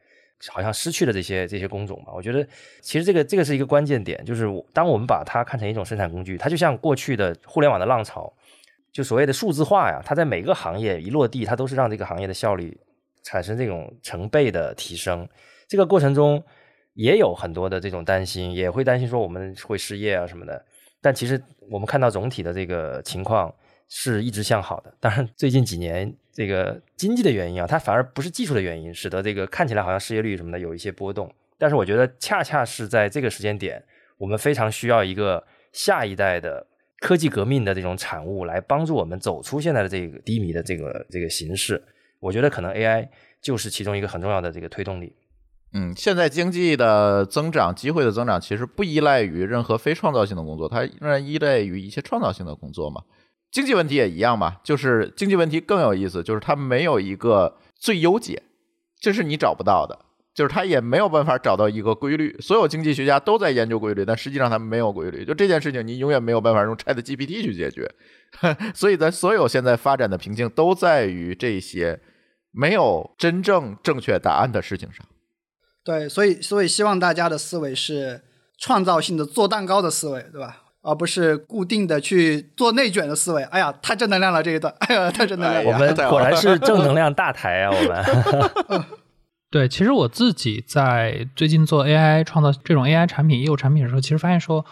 [0.51, 2.13] 好像失去了这些这些工种嘛。
[2.15, 2.47] 我觉得
[2.81, 8.33] 其实这个这个是一个关键点，就是当我们把它看成一种生产工具，它就像过去的互联网的浪潮，
[8.93, 12.79] 就所谓的数字化呀，它在每个行业一落地，它都是让这个行业的效率
[13.23, 15.29] 产生这种成倍的提升。
[15.67, 16.43] 这个过程中
[16.93, 20.65] 也有很多的这种担心，也会担心说我们会失业啊什么的。
[21.01, 23.53] 但其实我们看到总体的这个情况
[23.89, 24.95] 是一直向好的。
[25.01, 31.32] 当然，最近几年这个经济的原因啊，它反而不是技术的原因，使得这个看起来好像失业率什么的有一些波动。
[31.57, 33.82] 但是我觉得恰恰是在这个时间点，
[34.18, 36.66] 我们非常需要一个下一代的
[36.99, 41.80] 科技革命的这种产物来帮助我们走出现在的这个低迷的这个这个形势。
[42.18, 43.09] 我觉得可能 AI
[43.41, 45.14] 就是其中一个很重要的这个推动力。
[45.72, 53.03] 嗯，现在经济的增长、机会的增长，其实不依赖于任何非创造性的工作，它仍然依赖于一些创造性的工作嘛。
[53.55, 58.43] 经济问题也一样嘛，就是经济问题更有意思，就是它没有一个最优解，
[58.99, 59.97] 这是你找不到的，
[60.35, 62.37] 就是它也没有办法找到一个规律。
[62.41, 65.25] 所有经济学家都在研究规律，但实际上他们没有规律。
[65.25, 67.89] 就这件事情，你永远没有办法用 Chat GPT 去解决。
[68.75, 72.01] 所以，咱所有现在发展的瓶颈都在于这些
[72.51, 75.07] 没有真正正确答案的事情上。
[75.85, 78.23] 对，所以所以希望大家的思维是
[78.59, 80.64] 创造性的做蛋糕的思维，对吧？
[80.85, 83.43] 而不是固定的去做内卷的思维。
[83.45, 84.72] 哎呀，太正能量了这一段！
[84.80, 85.72] 哎呀，太正能量了！
[85.72, 87.70] 我们果然是正能量大台啊！
[87.72, 88.85] 我们
[89.51, 94.66] 对，其实我自己在最近做 AI 创造这种 AI 产品、业务产品的时候，其实发现说，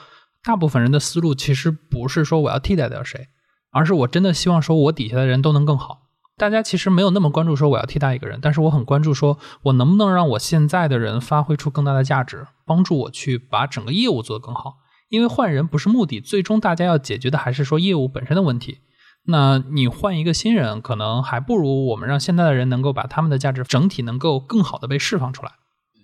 [0.45, 3.29] 大部分人的思路其实不是说我要替代掉谁，
[3.71, 6.01] 而是我真的希望说我底下的人都能更好。
[6.37, 14.79] 大家其实没有那么关注说我要替代一个人，但是我很关注说我能不能让我现在的人发挥出更大的价值，帮助我去把整个业务做得更好。
[15.13, 18.79] 因为换人不是目的，最终大家要解决的还是说业务本身的问题。
[19.27, 25.53] 那你换一个新人，可能还不如我们让现在的人能够把他们的价值整体能够更好的被释放出来。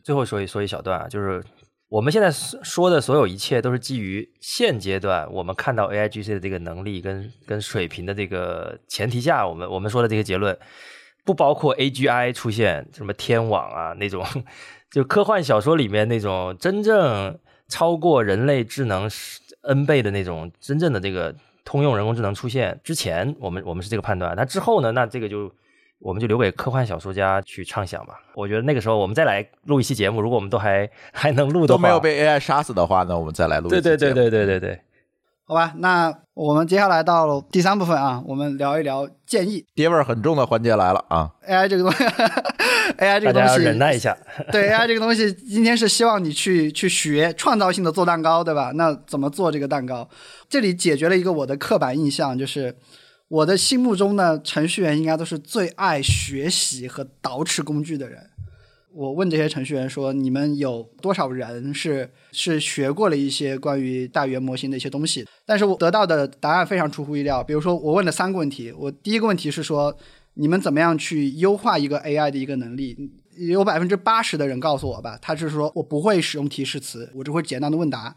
[0.05, 1.43] 最后说一说一小段啊，就是。
[1.91, 10.55] 我们现在说的所有一切都是基于现阶段我们看到 AIGC 的这个能力跟跟水平的这个前提下，我们我们说的这个结论，
[11.25, 14.23] 不包括 AGI 出现什么天网啊那种，
[14.93, 17.39] 就科幻小说里面那种真正
[17.69, 19.09] 超过人类智能
[19.63, 24.35] N 倍的那种真正的这个通用人工智能出现之前，我们我们是这个判断。
[24.37, 24.93] 那之后呢？
[24.93, 25.53] 那这个就。
[26.01, 28.21] 我们就留给科幻小说家去畅想吧。
[28.37, 33.69] 我觉得那个时候我们再来录一期节目，如果我们都还还能录的都没有被 AI 杀死的话，那我们再来录。
[33.69, 34.81] 对对对对对对对，
[35.49, 35.73] 好吧。
[35.79, 39.65] 那我们接下来到第三部分啊，我们聊一聊建议。
[39.75, 42.05] 爹味儿很重的环节来了啊！AI 这个东西
[42.99, 44.15] ，AI 这个东西，忍耐一下。
[44.53, 48.73] 对 AI 这个东西，今天是希望你去去学创造性的做蛋糕，对吧？
[48.75, 50.07] 那怎么做这个蛋糕？
[50.51, 52.77] 这里解决了一个我的刻板印象，就是。
[53.31, 58.28] 我的心目中呢，程序员应该都是最爱学习和捯饬工具的人。
[58.99, 67.41] 我问这些程序员说：“你们有多少人是是学过了一些关于大语言模型的一些东西？”但是我得到的答案非常出乎意料。
[67.41, 68.73] 比如说，我问了三个问题。
[68.73, 69.97] 我第一个问题是说
[70.35, 72.97] ：“你们怎么样去优化一个 AI 的一个能力？”
[73.39, 78.13] 有百分之八十的人告诉我吧，他是说我不会使用提示词，我只会简单的问答。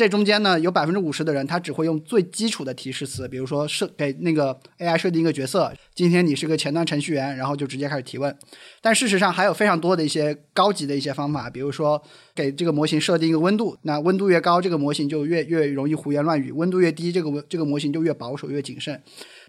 [0.00, 8.34] 这中间呢，有百分之五十的人，他只会用最基础的提示词，比如说设给那个 AI 设定一个角色，今天你是个前端程序员，然后就直接开始提问。
[8.80, 12.02] 但事实上还有非常多的一些高级的一些方法，比如说
[12.34, 18.98] 给这个模型设定一个温度，那温度越高，这个模型就越越容易胡言乱语；温度越低，这个这个模型就越保守越谨慎。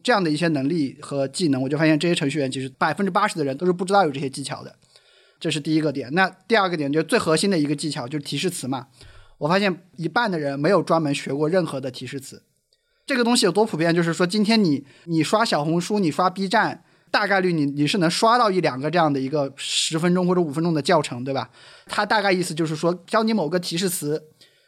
[0.04, 4.76] 这样的一些能力和技能，我就发现这些程序员其实百分之八十的人都是不知道有这些技巧的。
[5.40, 6.14] 这是第一个点。
[6.14, 8.88] 那第二个点就最核心的一个技巧就是提示词嘛。
[9.42, 12.44] 我发现一半的人没有专门学过任何的提示词，
[13.08, 13.94] 这个东西有多普遍？
[13.94, 21.50] 就是说，今天你你刷小红书，你刷 B 站，大概率你你是能刷到一两个这样的一个十分钟或者五分钟的教程，对吧？
[21.88, 24.22] 它大概意思就是说，教你某个提示词，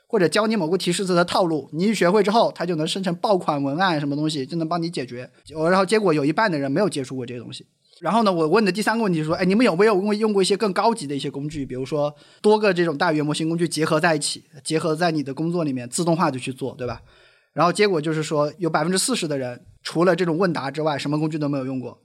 [0.08, 5.30] 或者教你某个提示词的套路，你一学会之后，它就能生成爆款文案，什么东西就能帮你解决。
[5.70, 7.68] 然后结果有一半的人没有接触过这些东西。
[8.04, 17.02] 然后呢，我问的第三个问题是说，哎，你们有没有用用过一些更高级的一些工具，比如说多个这种大语言模型工具结合在一起，结合在你的工作里面自动化的去做，对吧？
[17.54, 21.98] 然后结果就是说，有百分之四十的人除了这种问答之外，什么工具都没有用过。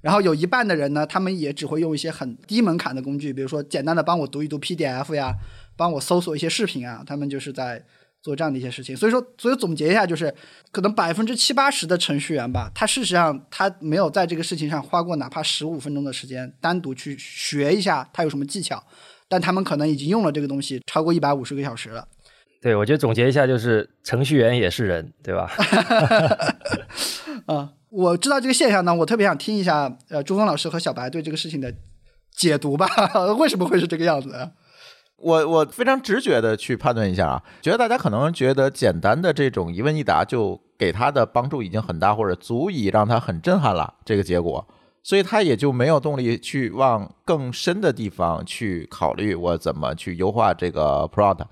[0.00, 5.34] 然后有一半的人呢，他们也只会用一些很低门槛的工具，比如说简单的帮我读一读 PDF 呀，
[5.76, 7.84] 帮我搜索一些视频啊，他们就是在。
[8.22, 10.32] 做这样的一些事情，所以说，所以总结一下，就是
[10.70, 18.82] 可能百分之七八十的程序员吧，他事实上他没有在这个事情上花过哪怕十五分钟的时间，单独去学一下他有什么技巧，
[19.28, 22.06] 但他们可能已经用了这个东西超过一百五十个小时了。
[22.60, 25.50] 对，我觉得总结一下就是程序员也是人，对吧？
[27.46, 31.74] 啊，我知道这个现象呢，我特别想听一下，呃，朱峰老师和小白对这个事情的
[32.36, 32.86] 解读吧？
[33.36, 34.50] 为什么会是这个样子？
[35.22, 44.66] 我我非常直觉的去判断一下啊，觉得大家可能觉得简单的这种一问一答就给他的帮助已经很大，或者足以让他很震撼了这个结果，
[45.02, 51.44] 所以他也就没有动力去往更深的地方去考虑我怎么去优化这个 prompt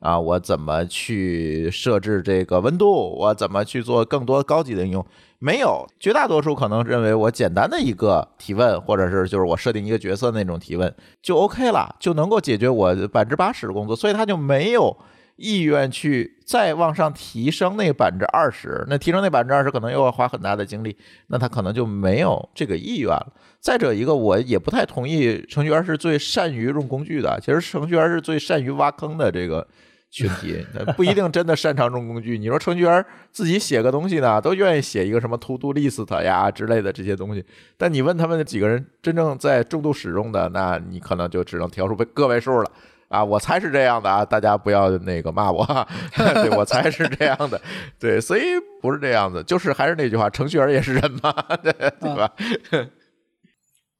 [0.00, 5.04] 啊，我怎么去设置这个温度，我怎么去做更多高级的应用。
[5.40, 14.96] 没有，绝大多数可能认为我简单的一个提问，或者是就是我设定一个角色那种提问就 OK 了，就能够解决我百分之八十的工作，所以他就没有
[15.36, 18.84] 意愿去再往上提升那百分之二十。
[18.88, 20.96] 那提升那百分之二十可能又要花很大的精力，
[21.28, 23.32] 那他可能就没有这个意愿了。
[23.60, 29.64] 再者一个，我也不太同意程序员是最善于用工具的，其实程序员是最善于挖坑的这个。
[30.10, 32.38] 群体不一定真的擅长用工具。
[32.38, 37.44] 你说程序员自己写个东西呢，都愿意写一个什么 to do list 呀之类的这些东西。
[37.76, 42.70] 但你问他们几个人真正在重度使用的，那你可能就只能调出个位数了
[43.08, 43.22] 啊！
[43.22, 45.86] 我猜是这样的啊，大家不要那个骂我，
[46.16, 47.60] 对我猜是这样的。
[47.98, 48.42] 对，所以
[48.80, 51.32] 不是这样子，就是还是那句话，程序员也是人嘛，
[51.62, 51.72] 对
[52.16, 52.32] 吧？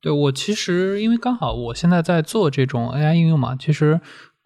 [0.01, 4.01] 对我其实因为刚好我现在在做这种 AI 应用嘛，其实。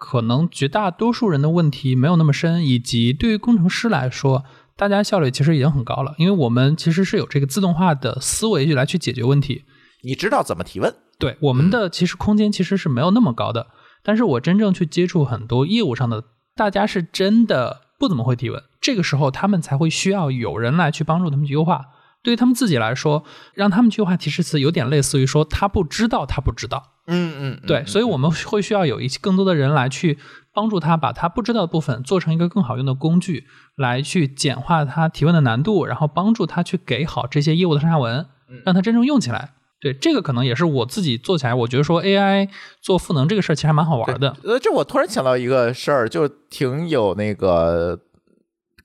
[0.04, 4.44] 可能绝大多数人的问题没有那么深，以及对于工程师来说，
[4.76, 9.62] 大家效率其实已经很高了，因为我们其实是有这个自动化的思维去来去解决问题。
[10.02, 10.92] 你知道怎么提问？
[11.20, 13.68] 对，我们的其实空间其实是没有那么高的。
[14.02, 16.24] 但是我真正去接触很多业务上的，
[16.56, 21.84] 大家是真的不怎么会提问，这个时候他们才会需要有人来去帮助他们去优化。
[22.22, 26.90] 对于他们自己来说，让他们去画提示词，有点类似于说他不知道，他不知道。
[27.08, 30.18] 嗯嗯，对，所以我们会需要有一些更多的人来去
[30.54, 33.46] 帮助他，把他不知道的部分做成一个更好用的工具，
[33.76, 38.24] 来去简化他提问的难度，然后帮助他去给好这些业务的上下文，
[38.64, 39.54] 让他真正用起来。
[39.80, 42.48] 对，这个可能也是我自己做起来，我觉得说 AI
[42.80, 44.36] 做赋能这个事儿其实还蛮好玩的。
[44.44, 47.98] 呃，就我突然想到一个事儿，就挺有那个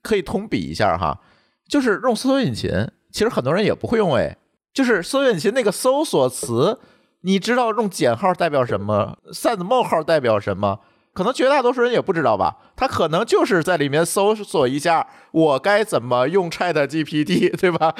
[0.02, 1.20] 可以通比一下哈，
[1.68, 2.90] 就是用搜索引擎。
[3.10, 4.36] 其实很多人也不会用哎，
[4.72, 6.78] 就是搜索引擎那个搜索词，
[7.22, 10.80] 你知道用减号代表什么，send 冒号代表什么？
[11.14, 12.56] 可能绝大多数人也不知道吧？
[12.76, 17.92] 他可能就是在里面搜索一下我该怎么用 Chat GPT， 对吧？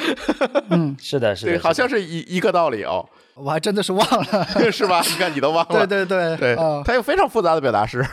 [0.71, 3.05] 嗯， 是的，是的，对，好像是一一个道理哦。
[3.35, 5.01] 我还真的是忘了， 是吧？
[5.05, 8.05] 你看你都忘了，对对对对，它有非常复杂的表达式。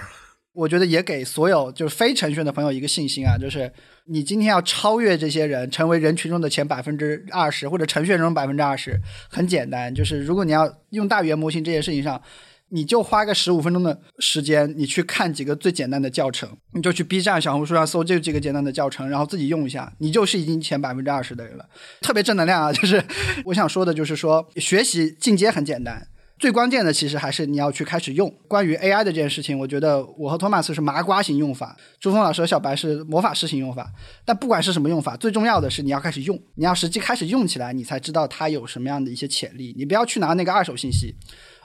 [0.55, 3.71] 我觉得也给所有就是非程序员的朋友一个信心啊，就是
[4.05, 8.99] 你今天要超越这些人，成为人群中的前百分之二十，或者程序员中百分之二十，
[9.29, 12.21] 很简单，就是如果你要用大语言模型这件事情上，
[12.69, 21.65] 你就花个十五分钟的时间，你去看几个最简单的教程，你就去 B 站、小红书上搜这几个简单的教程，然后自己用一下，你就是已经前百分之二十的人了，
[22.01, 22.73] 特别正能量啊！
[22.73, 23.03] 就是
[23.45, 26.07] 我想说的，就是说学习进阶很简单。
[26.45, 28.31] 最关键的其实还是你要去开始用。
[28.47, 33.91] 关于 AI 的这件事情，我觉得我和托马斯是麻瓜型用法，朱峰老师和小白是魔法师型用法。
[34.23, 39.73] 但不管是什么用法，最重要的是你要开始用，你要实际开始用起来，你才知道它有什么样的一些潜力。
[39.75, 41.15] 你不要去拿那个二手信息。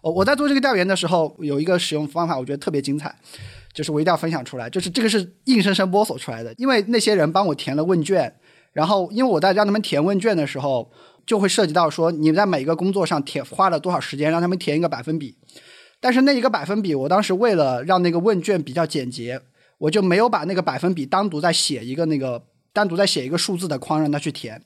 [0.00, 3.14] 哦，我在做这个调研的时候，有一个使用方法，我觉得特别精彩，
[3.74, 4.70] 就是我一定要分享出来。
[4.70, 8.34] 就是这个是硬生生摸索出来的，因为那些人帮我填了问卷，
[8.72, 10.90] 然后因为我在让他们填问卷的时候。
[11.26, 15.36] 就会涉及到说你在每一个工作上填花了多少时间，让他们填一个百分比。
[16.00, 19.40] 但是那一个百分比，我当时为了让那个问卷比较简洁，
[19.76, 22.42] 我就没有把那个百分比单独再写一个那个
[22.72, 24.62] 单独再写一个数字的框让他去填。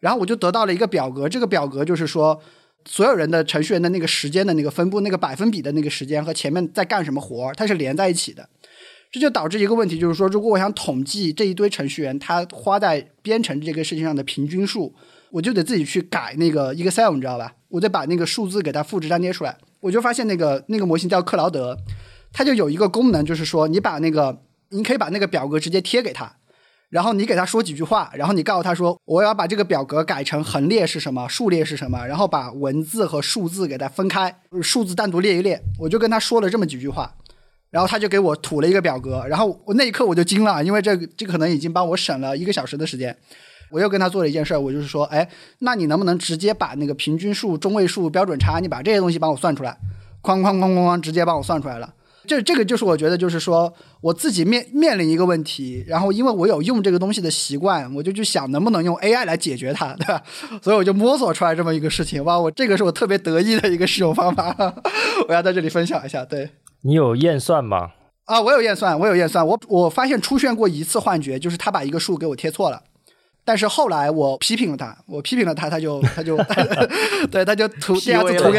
[0.00, 2.38] 然后我就得到了一个表格，这个表格就是说
[2.84, 8.46] 所有人的程序员的那个时间的那个分布，那个百分比的那个时间和前面在干什么活，它是连在一起的。
[9.10, 14.94] 这就导致一个问题，就是说如果我想统计这一堆程序员他花在编程这个事情上的平均数。
[15.34, 17.52] 我就得自己去改那个 Excel，你知道吧？
[17.68, 19.56] 我得把那个数字给它复制粘贴出来。
[19.80, 21.76] 我就发现那个那个模型叫克劳德，
[22.32, 26.36] 它就有一个功能，就是说你把那个你可以把那个表格直接贴给他，
[26.88, 35.60] 然后你给他说几句话，然后你告诉他说我要把这个表格改成横列是什么，竖列是什么，然后把文字和数字给它分开，数字单独列一列。
[35.80, 37.12] 我就跟他说了这么几句话，
[37.70, 43.16] 然后他就给我吐了一个表格，然后我那一刻我就惊了，因为这这可能已经帮我省了一个小时的时间。
[43.70, 45.28] 我又跟他做了一件事儿，我就是说，哎，
[45.60, 49.76] 那你能不能直接把那个平均数、中位数、标准差，你把这些东西帮我算出来？
[50.22, 51.92] 哐哐哐哐哐，直接帮我算出来了。
[52.26, 60.22] 这这个就是我觉得，就是说我自己面面临一个问题，然后因为我有用这个东西的习惯，我就去想能不能用 AI 来解决它，对吧？
[60.62, 62.24] 所以我就摸索出来这么一个事情。
[62.24, 64.56] 哇，我这个是我特别得意的一个使用方法，
[65.28, 66.24] 我要在这里分享一下。
[66.24, 66.48] 对
[66.80, 67.90] 你有验算吗？
[68.24, 69.46] 啊，我有验算，我有验算。
[69.46, 72.82] 我我发现出现过一次幻觉，就是他把一个数给我贴错了。
[73.44, 76.36] 但是后来我批评了他，我批评了他，他就 他就
[77.30, 78.58] 对他就涂第二次涂给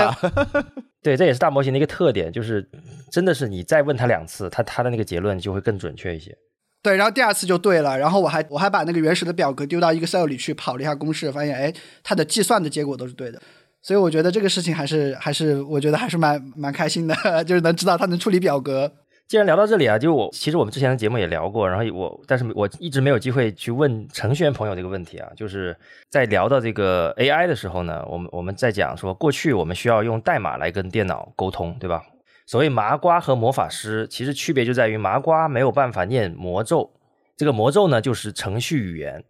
[1.01, 2.67] 对，这也是大模型的一个特点，就是
[3.11, 6.35] 真的是你再问他两次，他他的那个结论就会更准确一些。
[6.81, 11.73] 对，然后第二次就对了，然后我还我还把那个原始的表格丢到 Excel 里去跑了一下公式，发现哎，
[12.03, 13.41] 它的计算的结果都是对的，
[13.81, 18.91] 所以我觉得这个事情还是还是我觉得还是蛮蛮开心的，就是能知道它能处理表格。
[19.27, 25.75] 既然聊到这里啊，就我其实我们之前的节目也聊过，然后我但是我一直没有机会去问程序员朋友这个问题啊，就是
[26.09, 32.03] 在聊到这个 AI 的时候呢，我们我们在讲说过去我们需要用代码来跟电脑沟通，对吧？
[32.45, 36.93] 所谓麻瓜和魔法师，其实区别就在于麻瓜没有办法念魔咒，
[37.35, 39.23] 这个魔咒呢就是程序语言，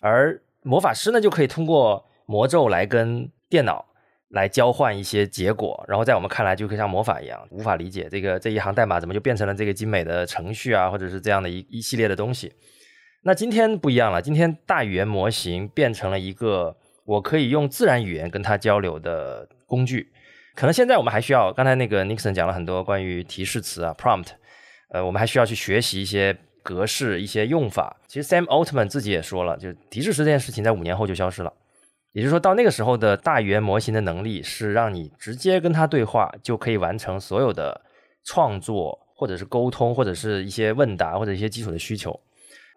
[0.00, 3.84] 而魔法师呢就可以通过魔咒来跟电脑
[4.30, 12.52] 来交换一些结果，然后在我们看来就可以像魔法一样，无法理解这个这一行代码怎么就变成了这个精美的程序啊，或者是这样的一一系列的东西。
[13.22, 20.12] 那今天不一样了，今天大语言模型变成了一个我可以用自然语言跟它交流的工具。
[20.54, 24.28] 可能现在我们还需要，刚才那个 Nixon 讲了很多关于提示词啊，prompt，
[24.90, 27.96] 呃，我们还需要去学习一些格式、一些用法。
[28.06, 31.52] 其实 Sam Altman 自己也说了，就提示词这件事情在五年后就消失了。
[32.12, 37.80] 也就是说到那个时候的大语言模型的能力是让你直接跟它对话就可以完成所有的
[38.24, 42.18] 创作，或者是沟通，或者是一些问答，或者一些基础的需求。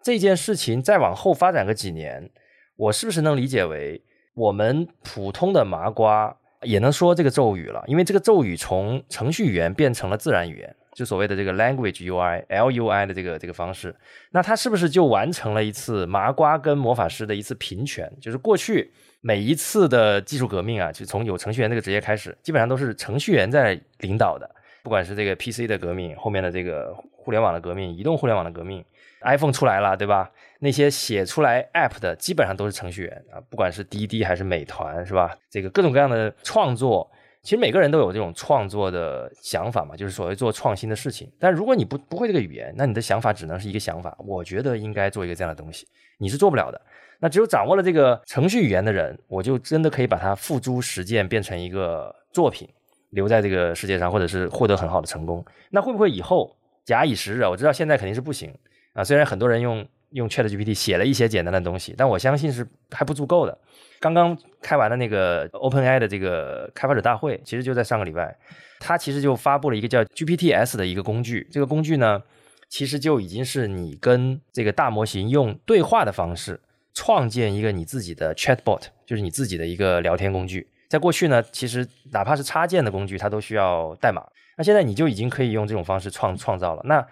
[0.02, 2.30] 这件事情再往后发展个几年，
[2.76, 4.02] 我是不是能理解为
[4.34, 6.36] 我们普通的麻瓜？
[6.62, 13.94] 也能说这个咒语了，因为这个咒语从程序语言变成了自然语言，就所谓的这个 language UI LUI 的这个这个方式，
[14.30, 18.10] 那它是不是就完成了一次麻瓜跟魔法师的一次平权？
[18.18, 18.90] 就是过去
[19.26, 24.48] 每一次的技术革命啊，就从有程序员这个职业开始，基本上都是程序员在领导的，
[24.82, 28.84] 不管是这个 PC 的革命，后面的这个互联网的革命，移动互联网的革命
[29.22, 30.30] ，iPhone 出来了，对吧？
[30.58, 35.34] 那些写出来 App 的基本上都是程序员啊，不管是滴滴还是美团，是吧？
[35.48, 37.10] 这个各种各样的创作，
[37.42, 41.32] 其实每个人都有这种创作的想法嘛，就是所谓做创新的事情。
[41.40, 44.14] 但如果你不不会这个语言，那你的想法只能是一个想法。
[44.18, 46.78] 我觉得应该做一个这样的东西，你是做不了的。
[47.24, 52.68] 那只有掌握了这个程序语言的人，我就真的可以把它付诸实践，变成一个作品，
[53.12, 55.42] 留在这个世界上，或者是获得很好的成功。
[55.70, 56.54] 那会不会以后
[56.84, 57.46] 假以时日？
[57.46, 58.54] 我知道现在肯定是不行
[58.92, 59.86] 啊，虽然很多人用。
[60.10, 63.58] 用 Chat GPT 写了一些简单的东西，但我相信是还不足够的。
[63.98, 68.38] 刚刚开完的那个 OpenAI 的这个开发者大会，其实就在上个礼拜，
[68.78, 71.48] 它其实就发布了一个叫 GPTs 的一个工具。
[71.50, 72.22] 这个工具呢，
[72.68, 76.60] 其实就已经是你跟这个大模型用对话的方式
[76.94, 80.66] 创建一个你自己的 Chatbot，就是你自己的一个聊天工具。
[80.88, 84.24] 在过去呢，其实哪怕是插件的工具，它都需要代码。
[84.56, 86.82] 那现在你就已经可以用这种方式创创造了。
[86.84, 87.04] 那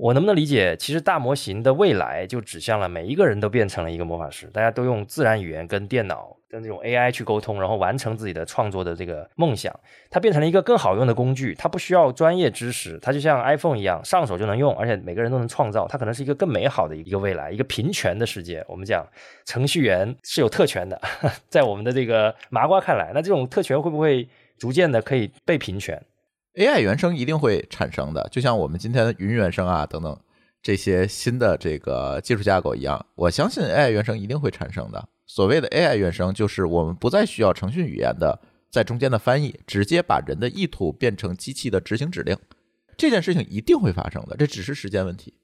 [0.00, 9.78] 我能不能理解，其实大模型的未来就指向了每一个人都变成了一个魔法师，大家都用自然语言跟电脑、跟这种 AI 去沟通，然后完成自己的创作的这个梦想。
[10.08, 15.86] 它变成了一个更好用的工具，它不需要专业知识，它就像 iPhone 一样，上手就能用，而且每个人都能创造。
[15.86, 18.64] 它可能是一个更美好的一个未来，一个平权的世界。
[18.68, 19.06] 我们讲
[19.44, 20.98] 程序员是有特权的，
[21.50, 24.26] 在我们的这个麻瓜看来，那这种特权会不会
[24.56, 26.02] 逐渐的可以被平权
[26.54, 30.18] ？AI 原生一定会产生的，就像我们今天的云原生啊等等
[30.62, 35.08] 这些新的这个技术架构一样，我相信 AI 原生一定会产生的。
[35.26, 42.36] 所谓的 AI 原生，就是我们不再需要程序语言的在中间的翻译，直接把人的意图变成机器的执行指令。
[42.96, 45.34] 这件事情一定会发生的，这只是时间问题。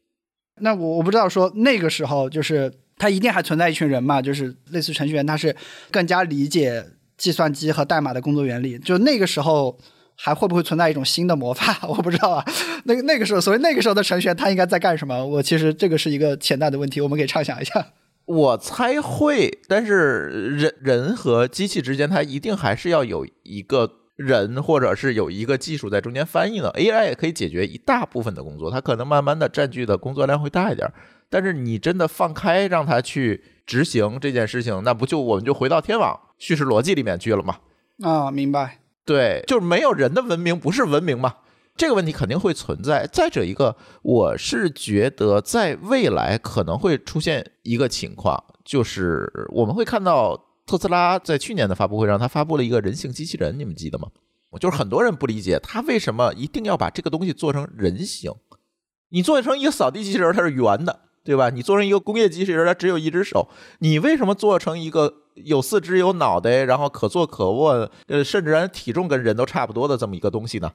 [0.61, 5.55] 那我我不知道说那个时候就是它一定还存在一群人嘛，就是类似程序员，他是
[5.91, 6.85] 更加理解
[7.17, 9.79] 计算机和代码的工作原理，就那个时候。
[10.17, 11.79] 还会不会存在一种新的魔法？
[11.87, 12.45] 我不知道啊。
[12.85, 15.25] 那个那个时候，所以那个时候的程序员他应该在干什么？
[15.25, 17.87] 我其实这个是一个潜在的问题，我们可以畅想一下。
[18.27, 26.73] 我猜会，但是人人和机器之间，它一定还是要有一个人，或者是有一个技术在中间翻译的。
[26.73, 30.91] AI 也可以解决一大部分的工作，它可能慢慢的占据的工作量会大一点。
[31.31, 37.59] 但是你真的放开让它去执行这件事情，那不就我们就回到天网叙事逻辑里面去了吗？
[38.03, 38.81] 啊，明白。
[39.07, 41.37] 对，就是没有人的文明不是文明嘛？
[41.77, 43.07] 这个问题肯定会存在。
[43.07, 54.09] 再者一个，我是觉得在未来可能会出现一个情况，就是我们会看到特斯拉在去年的发布会上，他发布了一个人形机器人，你们记得吗？
[54.59, 58.33] 就是很多人不理解他为什么一定要把这个东西做成人形。
[59.11, 61.51] 你做成一个扫地机器人，它是圆的，对吧？
[61.51, 65.15] 你做成一个工业机器人，它只有一只手，你为什么做成一个？
[65.45, 70.73] 有四肢有脑袋，然后可坐可卧，呃，甚至连体重跟人都差不多的这么一个东西呢？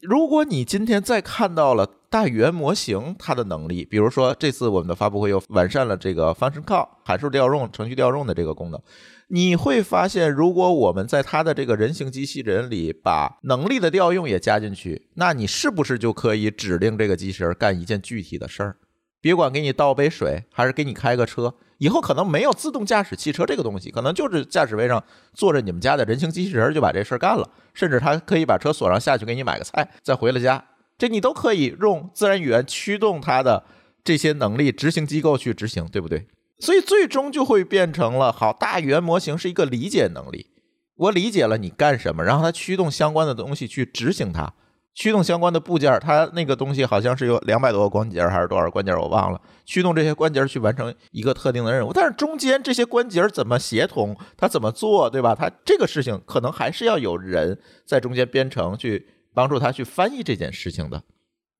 [0.00, 8.82] 如果你今天再看到了大语言模型它的能力，比如说这次我们的发布会又完善了这个 function call 函数调用、程序调用的这个功能，
[9.28, 18.76] 你会发现，如果我们在它的这个人形机器人里把能力的调用也加进去，那你是不是就可以指令这个机器人干一件具体的事儿？
[19.20, 25.02] 别管给你倒杯水，还是给你开个车，以后可能没有自动驾驶汽车这个东西，可能就是驾驶位上
[25.34, 30.64] 坐着你们家的人形机器人就把这事儿干了，甚至他可以把车锁上下去给你买个菜，再回了家，
[30.96, 33.64] 这你都可以用自然语言驱动它的
[34.04, 36.28] 这些能力执行机构去执行，对不对？
[36.60, 40.50] 所以最终就会变成了，好，大语言模型是一个理解能力，
[40.94, 44.54] 我理解了你干什么，然后它驱动相关的东西去执行它。
[44.94, 49.40] 驱动相关的部件，它那个东西好像是有两百多个关节还是多少关节，我忘了。
[49.64, 55.34] 驱动这些关节去完成一个特定的任务，但是中间这些关节怎么协同，它怎么做，对吧？
[55.34, 61.02] 它这个事情可能还是要有人在中间编程去帮助它去翻译这件事情的。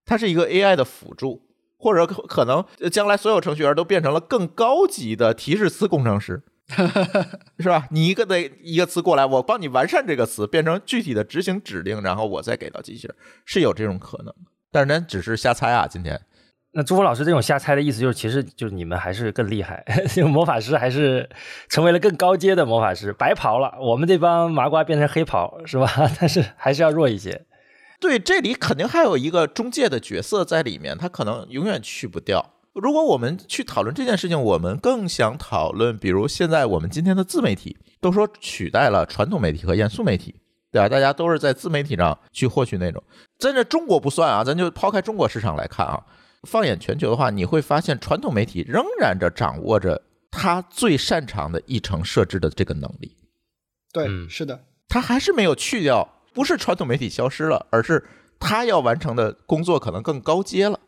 [0.05, 1.41] 它是一个 AI 的辅助，
[1.79, 6.43] 或者可能将来所有程序员都变成了更高级的提示词工程师。
[7.59, 7.87] 是吧？
[7.91, 14.35] 你一个的一个词过来，我帮你完善这个词，变成具体的执行指令，然后我再给到机器人，是有这种可能。
[14.71, 15.87] 但是咱只是瞎猜啊。
[15.87, 16.21] 今天，
[16.73, 19.85] 那朱峰老师这种瞎猜的意思，就是其实就是你们还是更厉害，
[20.27, 21.29] 魔法师还是
[21.69, 23.75] 成为了更高阶的魔法师，白袍了。
[23.81, 25.87] 我们这帮麻瓜变成黑袍，是吧？
[26.19, 27.45] 但是还是要弱一些。
[28.01, 32.52] 对，这里肯定还有一个中介的角色在里面，他可能永远去不掉。
[32.75, 40.35] 如果我们去讨论这件事情，我们更想讨论，比如现在我们今天的自媒体都说取代了传统媒体和严肃媒体，
[40.71, 40.89] 对吧？
[40.89, 43.03] 大家都是在自媒体上去获取内容。
[43.39, 46.03] 真的中国不算啊，咱就抛开中国市场来看啊，
[46.45, 50.01] 放眼全球的话，你会发现传统媒体仍然着掌握着
[50.31, 53.15] 它最擅长的议程设置的这个能力。
[53.93, 58.03] 对，是的，它还是没有去掉，不是传统媒体消失了，而是
[58.41, 60.81] 它要完成的工作可能更高阶了。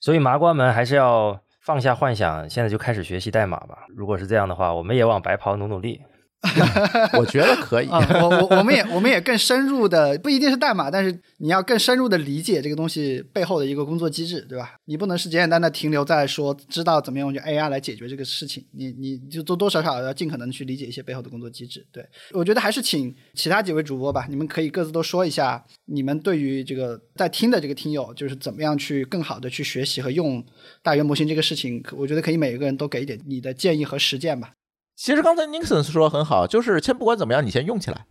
[0.00, 3.78] 所以麻瓜们还是要放下幻想，现在就开始学习代码吧。
[3.96, 6.00] 如果是这样的话，我们也往白袍努努力。
[7.18, 14.76] 我觉得可以，我我我们也我们也更深入的，不一定是代码，但是你要更深入的理解这个东西背后的一个工作机制，对吧？
[14.84, 21.84] 你不能是简简单单停留在说知道怎么用 AI 来解决这个事情，你你就多多少少要尽可能去理解一些背后的工作机制。
[21.90, 30.44] 对我觉得还是请其他几位主播吧，你们可以各自都说一下，你们对于这个在听的这个听友，就是怎么样去更好的去学习和用
[30.84, 34.52] 大语言模型这个事情，我觉得可以每一个人都给一点你的建议和实践吧。
[34.98, 38.06] 其实刚才 Nixon 说很好，就是先不管怎么样，你先用起来，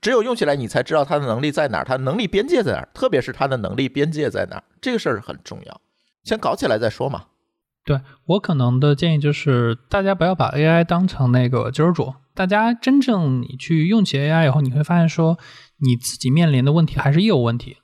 [0.00, 5.80] 只有用起来，你才知道它的能力在哪儿，它能力边界在哪儿，特别是它的能力边界在哪儿，这个事儿很重要，
[6.24, 7.26] 先搞起来再说嘛。
[7.84, 15.38] 对我可能的建议就是，大家不要把 AI 当成那个救世主，大家真正你去用起 AI 以后，你会发现说，
[15.78, 17.76] 你自己面临的问题还是业务问题，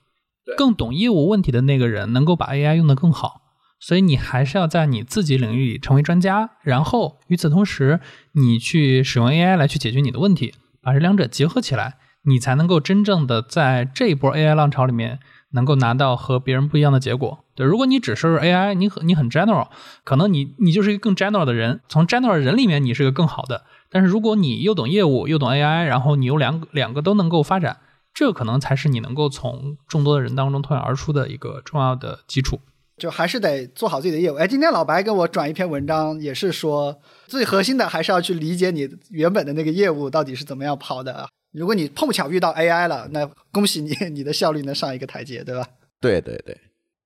[0.57, 3.48] 更懂业务问题的那个人能够把 AI 用得更好。
[3.79, 7.99] 所以你还是要在你自己领域里成为专家，然后与此同时，
[8.33, 15.19] 你去使用 AI 来去解决你的问题，把这两者结合起来，你才能够真正的在这一波 AI 浪潮里面
[15.51, 17.45] 能够拿到和别人不一样的结果。
[17.55, 19.67] 对，如果你只是 AI，你很你很 general，
[20.03, 23.63] 可能你你就是一个更 general 的人，从 general 人里面你是个更好的。
[23.89, 27.77] 但是如果你又懂业务又懂 AI，然后你有两两个都能够发展，
[28.13, 32.59] 这可能才是你能够从众多的人当中脱颖而出的一个重要的基础。
[32.99, 34.35] 就还是得做好自己的业务。
[34.35, 41.27] 哎，今天老白给我转一篇文章，也是说最核心的还是要去理解你原本的那个业务到底是怎么样跑的。
[41.53, 45.65] 如果你碰巧遇到 AI 了，那恭喜你， 你的效率能上一个台阶，对吧？
[45.99, 46.55] 对对对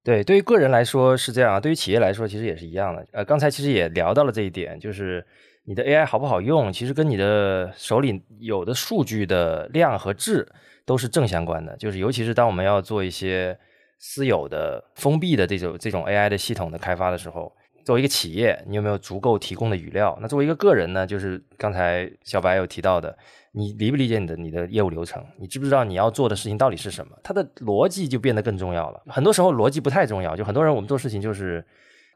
[0.03, 3.07] 对，对于个人来说是这样，对于企业来说其实也是一样的。
[3.14, 5.26] 呃，刚才其实也聊到了这一点，就是
[5.65, 10.45] 你的 AI 好不好用，其实跟你的手里有的数据的量和质
[10.86, 11.78] 都是正相关的。
[11.78, 13.57] 就是尤其是当我们要做一些。
[14.05, 17.49] 私有的、封闭的这种这种 AI 的系统的开发的时候，
[17.85, 20.15] 作为一个企业，你有没有足够提供的语料？
[20.21, 21.07] 那作为一个个人呢？
[21.07, 23.17] 就是刚才小白有提到的，
[23.53, 25.23] 你理不理解你的你的业务流程？
[25.39, 27.17] 你知不知道你要做的事情到底是什么？
[27.23, 29.01] 它的逻辑就变得更重要了。
[29.07, 31.65] 很多时候逻辑不太重要，就很多人我们做事情就是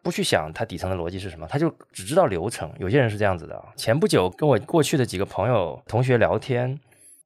[0.04, 2.70] 不去想它底层的逻辑是什么，他就只知道流程。
[2.80, 3.64] 有些人是这样子的。
[3.78, 6.78] 前不久跟我过去的几个朋友同学聊天，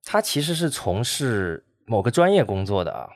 [0.06, 3.10] 他其实是从事某个专业工作的啊。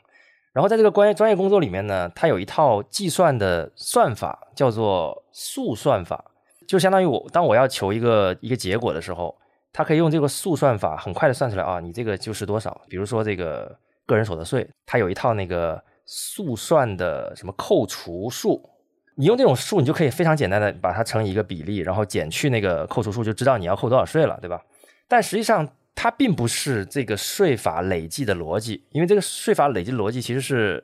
[0.55, 6.23] 然后在这个关于专业工作里面呢，它有一套计算的算法，叫做速算法，
[6.65, 9.35] 就相当于我当我要求一个一个结果的时候，
[9.73, 12.79] 它可以用这个速算法很快的算出来啊，你这个就是多少。
[12.87, 18.69] 比如说这个个人所得税，它有一套那个速算的什么扣除数，
[19.15, 24.61] 你用这种数，你就可以非常简单的把它乘以一个比例，然后减去那个扣除数，就知道你要扣多少税了，对吧？
[25.09, 30.83] 但实际上它并不是这个税法累计的逻辑，因为这个税法累计逻辑其实是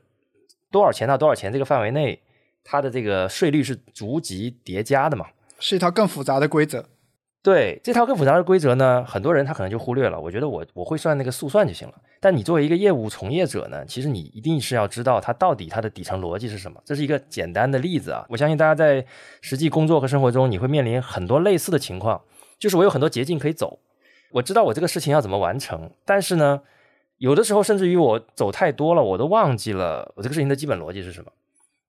[0.71, 2.19] 多少钱到多少钱这个范围内，
[2.63, 5.27] 它的这个税率是逐级叠加的嘛。
[5.59, 6.85] 是一套更复杂的规则。
[7.43, 10.19] 对这套更复杂的规则呢，很多人他可能就忽略了。
[10.19, 11.95] 我觉得我我会算那个速算就行了。
[12.19, 16.79] 但你作为一个业务从业者呢，其实你一定是要知道它到底它的底层逻辑是什么。
[16.85, 19.03] 这是一个简单的例子啊，我相信大家在
[19.41, 22.21] 实际工作和生活中，你会面临很多类似的情况，
[22.59, 23.79] 就是我有很多捷径可以走，
[24.31, 26.61] 我知道我这个事情要怎么完成，但是呢，
[27.17, 31.31] 有的时候甚至于我走太多了，我都忘记了我这个事情的基本逻辑是什么。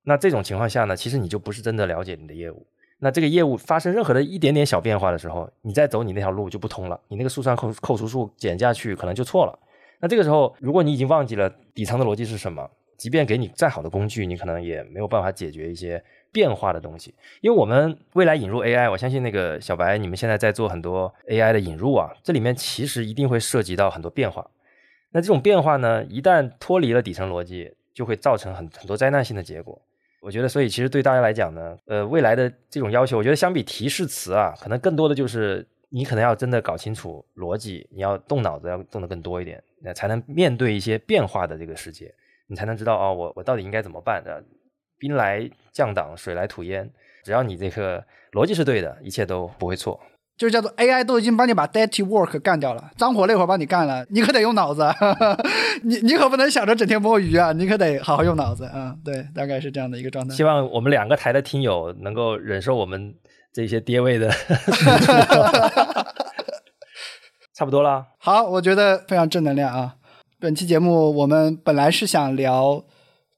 [0.04, 2.66] 那这种情况下呢，其实你就不是真的了解你的业务。
[2.98, 9.58] 那这个业务发生任何的一点点小变化的时候，你再走你那条路就不通了，你那个速算扣扣除数减下去可能就错了。
[10.00, 12.68] 那这个时候，如果你已经忘记了底层的逻辑是什么，
[13.02, 16.00] 即便给你再好的工具，你可能也没有办法解决一些
[16.30, 17.12] 变化的东西。
[17.40, 24.48] 因为我们未来引入 AI，我相信那个小白，你们现在在做很多 AI 的引入啊，这里面其实一定会涉及到很多变化。
[25.10, 29.82] 那这种变化呢，一旦脱离了底层逻辑，就会造成很很多灾难性的结果。
[30.20, 42.14] 我觉得，所以其实对大家来讲呢，呃，未来的这种要求，我觉得相比提示词啊，可能更多的就是你可能要真的搞清楚逻辑，你要动脑子，要动得更多一点，那才能面对一些变化的这个世界，
[42.52, 44.22] 你才能知道哦，我我到底应该怎么办？
[44.22, 44.44] 的
[44.98, 46.86] 兵来将挡，水来土掩，
[47.24, 49.98] 只要你这个逻辑是对的，一切都不会错。
[50.36, 54.86] 就是叫做 AI 都已经帮你把 dirty work 干掉了，脏活累活帮你干了，你可得用脑子，
[55.82, 58.94] 你你可不能想着整天摸鱼啊，你可得好好用脑子啊。
[59.02, 60.34] 对，大概是这样的一个状态。
[60.34, 63.14] 希望我们两个台的听友能够忍受我们
[63.50, 64.30] 这些跌位的，
[67.54, 68.08] 差不多了。
[68.18, 69.94] 好，我觉得非常正能量啊。
[70.42, 72.84] 本期节目我们本来是想聊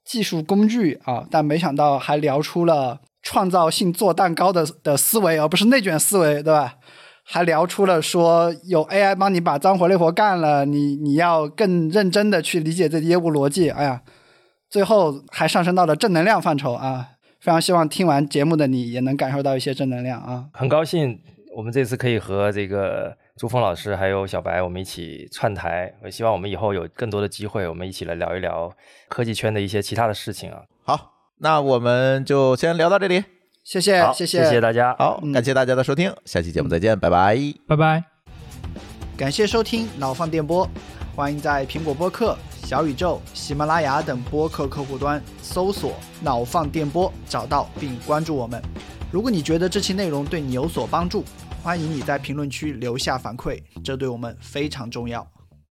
[0.07, 6.77] 技术工具啊，但没想到还聊出了创造性做蛋糕的的思维，而不是内卷思维，对吧？
[7.23, 13.69] 还聊出了说有 AI 帮你把脏活累活干了，你你要更认真的去理解这业务逻辑。
[13.69, 14.01] 哎呀，
[14.71, 17.11] 最后还上升到了正能量范畴啊！
[17.39, 20.47] 非常希望听完节目的你也能感受到一些正能量啊！
[20.55, 21.21] 很高兴
[21.55, 28.73] 我们这次可以和这个朱峰老师还有小白我们一起串台，我希望我们以后有更多的机会，我们一起来聊一聊
[29.09, 30.63] 科技圈的一些其他的事情啊！
[30.85, 33.25] 好，那我们就先聊到这里。
[33.65, 34.95] 谢谢，谢谢，谢大家。
[35.01, 37.37] 好，感谢大家的收听，下期节目再见，拜拜，
[37.67, 38.05] 拜拜。
[39.17, 40.69] 感谢收听脑放电波，
[41.17, 48.63] 欢迎在苹果播客、小宇宙、喜马拉雅等播客客户端搜索“脑放电波”，找到并关注我们。
[49.11, 51.25] 如果你觉得这期内容对你有所帮助，
[51.65, 55.27] 欢迎你在评论区留下反馈，这对我们非常重要。